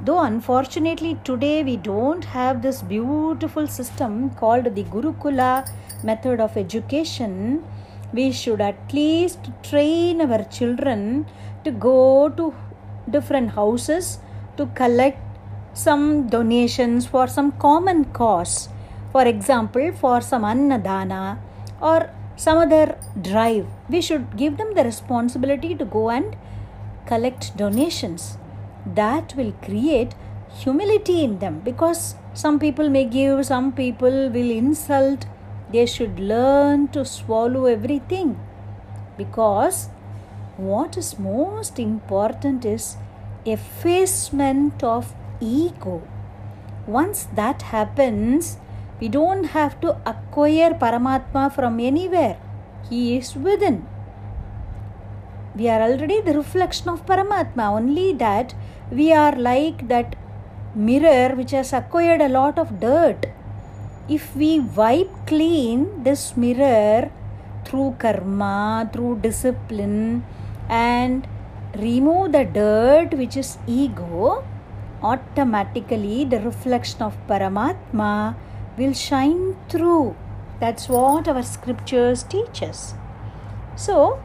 Though 0.00 0.20
unfortunately 0.20 1.18
today 1.24 1.64
we 1.64 1.76
don't 1.76 2.24
have 2.24 2.62
this 2.62 2.82
beautiful 2.82 3.66
system 3.66 4.30
called 4.30 4.72
the 4.76 4.84
Gurukula 4.84 5.68
method 6.04 6.38
of 6.40 6.56
education, 6.56 7.64
we 8.12 8.30
should 8.30 8.60
at 8.60 8.92
least 8.92 9.50
train 9.64 10.20
our 10.20 10.44
children 10.44 11.26
to 11.64 11.72
go 11.72 12.28
to 12.28 12.54
different 13.10 13.50
houses 13.50 14.20
to 14.56 14.66
collect 14.66 15.18
some 15.74 16.28
donations 16.28 17.04
for 17.04 17.26
some 17.26 17.50
common 17.52 18.04
cause. 18.06 18.68
For 19.10 19.24
example, 19.26 19.90
for 19.92 20.20
some 20.20 20.42
annadana 20.42 21.38
or 21.82 22.10
some 22.36 22.58
other 22.58 22.96
drive, 23.20 23.66
we 23.88 24.00
should 24.00 24.36
give 24.36 24.58
them 24.58 24.74
the 24.74 24.84
responsibility 24.84 25.74
to 25.74 25.84
go 25.84 26.10
and 26.10 26.36
collect 27.06 27.56
donations 27.56 28.38
that 28.86 29.34
will 29.36 29.52
create 29.62 30.14
humility 30.60 31.22
in 31.22 31.38
them 31.38 31.60
because 31.60 32.14
some 32.34 32.58
people 32.58 32.88
may 32.88 33.04
give, 33.04 33.44
some 33.46 33.72
people 33.72 34.30
will 34.30 34.50
insult. 34.50 35.26
They 35.72 35.86
should 35.86 36.18
learn 36.18 36.88
to 36.88 37.04
swallow 37.04 37.66
everything 37.66 38.38
because 39.16 39.88
what 40.56 40.96
is 40.96 41.18
most 41.18 41.78
important 41.78 42.64
is 42.64 42.96
effacement 43.44 44.82
of 44.82 45.14
ego. 45.40 46.02
Once 46.86 47.28
that 47.34 47.62
happens, 47.62 48.58
we 49.00 49.08
don't 49.08 49.44
have 49.44 49.80
to 49.80 49.96
acquire 50.06 50.70
Paramatma 50.70 51.54
from 51.54 51.78
anywhere, 51.78 52.38
He 52.88 53.16
is 53.16 53.36
within. 53.36 53.86
We 55.58 55.68
are 55.68 55.82
already 55.82 56.20
the 56.20 56.34
reflection 56.34 56.88
of 56.88 57.04
Paramatma, 57.04 57.64
only 57.78 58.12
that 58.12 58.54
we 58.92 59.12
are 59.12 59.34
like 59.34 59.88
that 59.88 60.14
mirror 60.72 61.34
which 61.34 61.50
has 61.50 61.72
acquired 61.72 62.20
a 62.20 62.28
lot 62.28 62.60
of 62.60 62.78
dirt. 62.78 63.26
If 64.08 64.36
we 64.36 64.60
wipe 64.60 65.10
clean 65.26 66.04
this 66.04 66.36
mirror 66.36 67.10
through 67.64 67.96
karma, 67.98 68.88
through 68.92 69.18
discipline, 69.20 70.24
and 70.68 71.26
remove 71.76 72.30
the 72.30 72.44
dirt 72.44 73.14
which 73.14 73.36
is 73.36 73.58
ego, 73.66 74.44
automatically 75.02 76.24
the 76.24 76.40
reflection 76.40 77.02
of 77.02 77.18
Paramatma 77.26 78.36
will 78.78 78.92
shine 78.92 79.56
through. 79.68 80.14
That's 80.60 80.88
what 80.88 81.26
our 81.26 81.42
scriptures 81.42 82.22
teach 82.22 82.62
us. 82.62 82.94
So, 83.74 84.20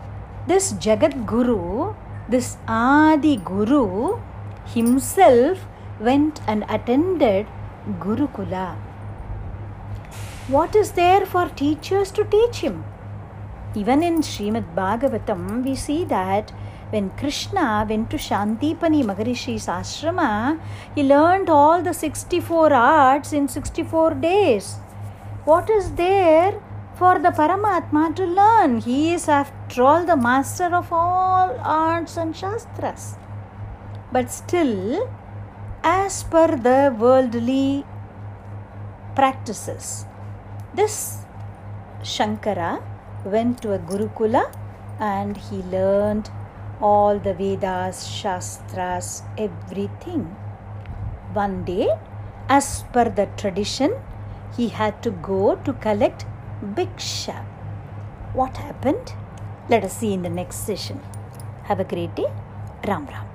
this 0.48 0.74
Jagat 0.74 1.26
Guru, 1.26 1.94
this 2.28 2.58
Adi 2.68 3.38
Guru 3.38 4.20
himself 4.66 5.66
went 6.00 6.42
and 6.48 6.66
attended 6.70 7.48
Gurukula. 8.00 8.76
What 10.48 10.76
is 10.76 10.92
there 10.92 11.26
for 11.26 11.48
teachers 11.48 12.12
to 12.12 12.26
teach 12.26 12.58
him? 12.58 12.84
Even 13.76 14.04
in 14.04 14.18
Srimad 14.22 14.76
Bhagavatam, 14.76 15.64
we 15.64 15.76
see 15.76 16.04
that 16.06 16.52
when 16.90 17.10
Krishna 17.12 17.86
went 17.90 18.10
to 18.12 18.18
Sandipani 18.18 19.04
Maharishi's 19.04 19.68
ashrama, 19.68 20.60
he 20.94 21.04
learned 21.04 21.50
all 21.50 21.82
the 21.82 21.94
64 21.94 22.74
arts 22.74 23.34
in 23.34 23.48
64 23.48 24.14
days. 24.16 24.76
What 25.46 25.70
is 25.70 25.94
there 25.94 26.62
for 27.04 27.20
the 27.20 27.32
Paramatma 27.40 28.04
to 28.18 28.26
learn? 28.40 28.80
He 28.80 29.14
is, 29.14 29.28
after 29.28 29.84
all, 29.84 30.06
the 30.06 30.16
master 30.16 30.70
of 30.82 30.88
all 31.00 31.50
arts 31.62 32.16
and 32.16 32.34
shastras. 32.42 33.18
But 34.14 34.32
still, 34.32 35.10
as 35.84 36.24
per 36.24 36.48
the 36.68 36.96
worldly 36.98 37.84
practices, 39.16 40.06
this 40.74 40.96
Shankara 42.04 42.72
went 43.26 43.62
to 43.64 43.74
a 43.74 43.80
Gurukula 43.80 44.46
and 44.98 45.36
he 45.36 45.58
learned 45.76 46.30
all 46.82 47.20
the 47.20 47.34
Vedas, 47.34 48.08
Shastras, 48.08 49.24
everything. 49.38 50.24
One 51.34 51.66
day, 51.66 51.90
as 52.48 52.86
per 52.94 53.10
the 53.10 53.28
tradition, 53.36 53.92
he 54.56 54.70
had 54.70 55.04
to 55.04 55.12
go 55.12 55.56
to 55.66 55.74
collect 55.74 56.26
Bhiksha. 56.64 57.44
What 58.34 58.56
happened? 58.56 59.14
Let 59.70 59.84
us 59.84 59.98
see 59.98 60.14
in 60.14 60.22
the 60.22 60.30
next 60.30 60.66
session. 60.66 61.02
Have 61.64 61.82
a 61.82 61.84
great 61.84 62.16
day. 62.16 62.32
Ram 62.88 63.06
Ram. 63.06 63.33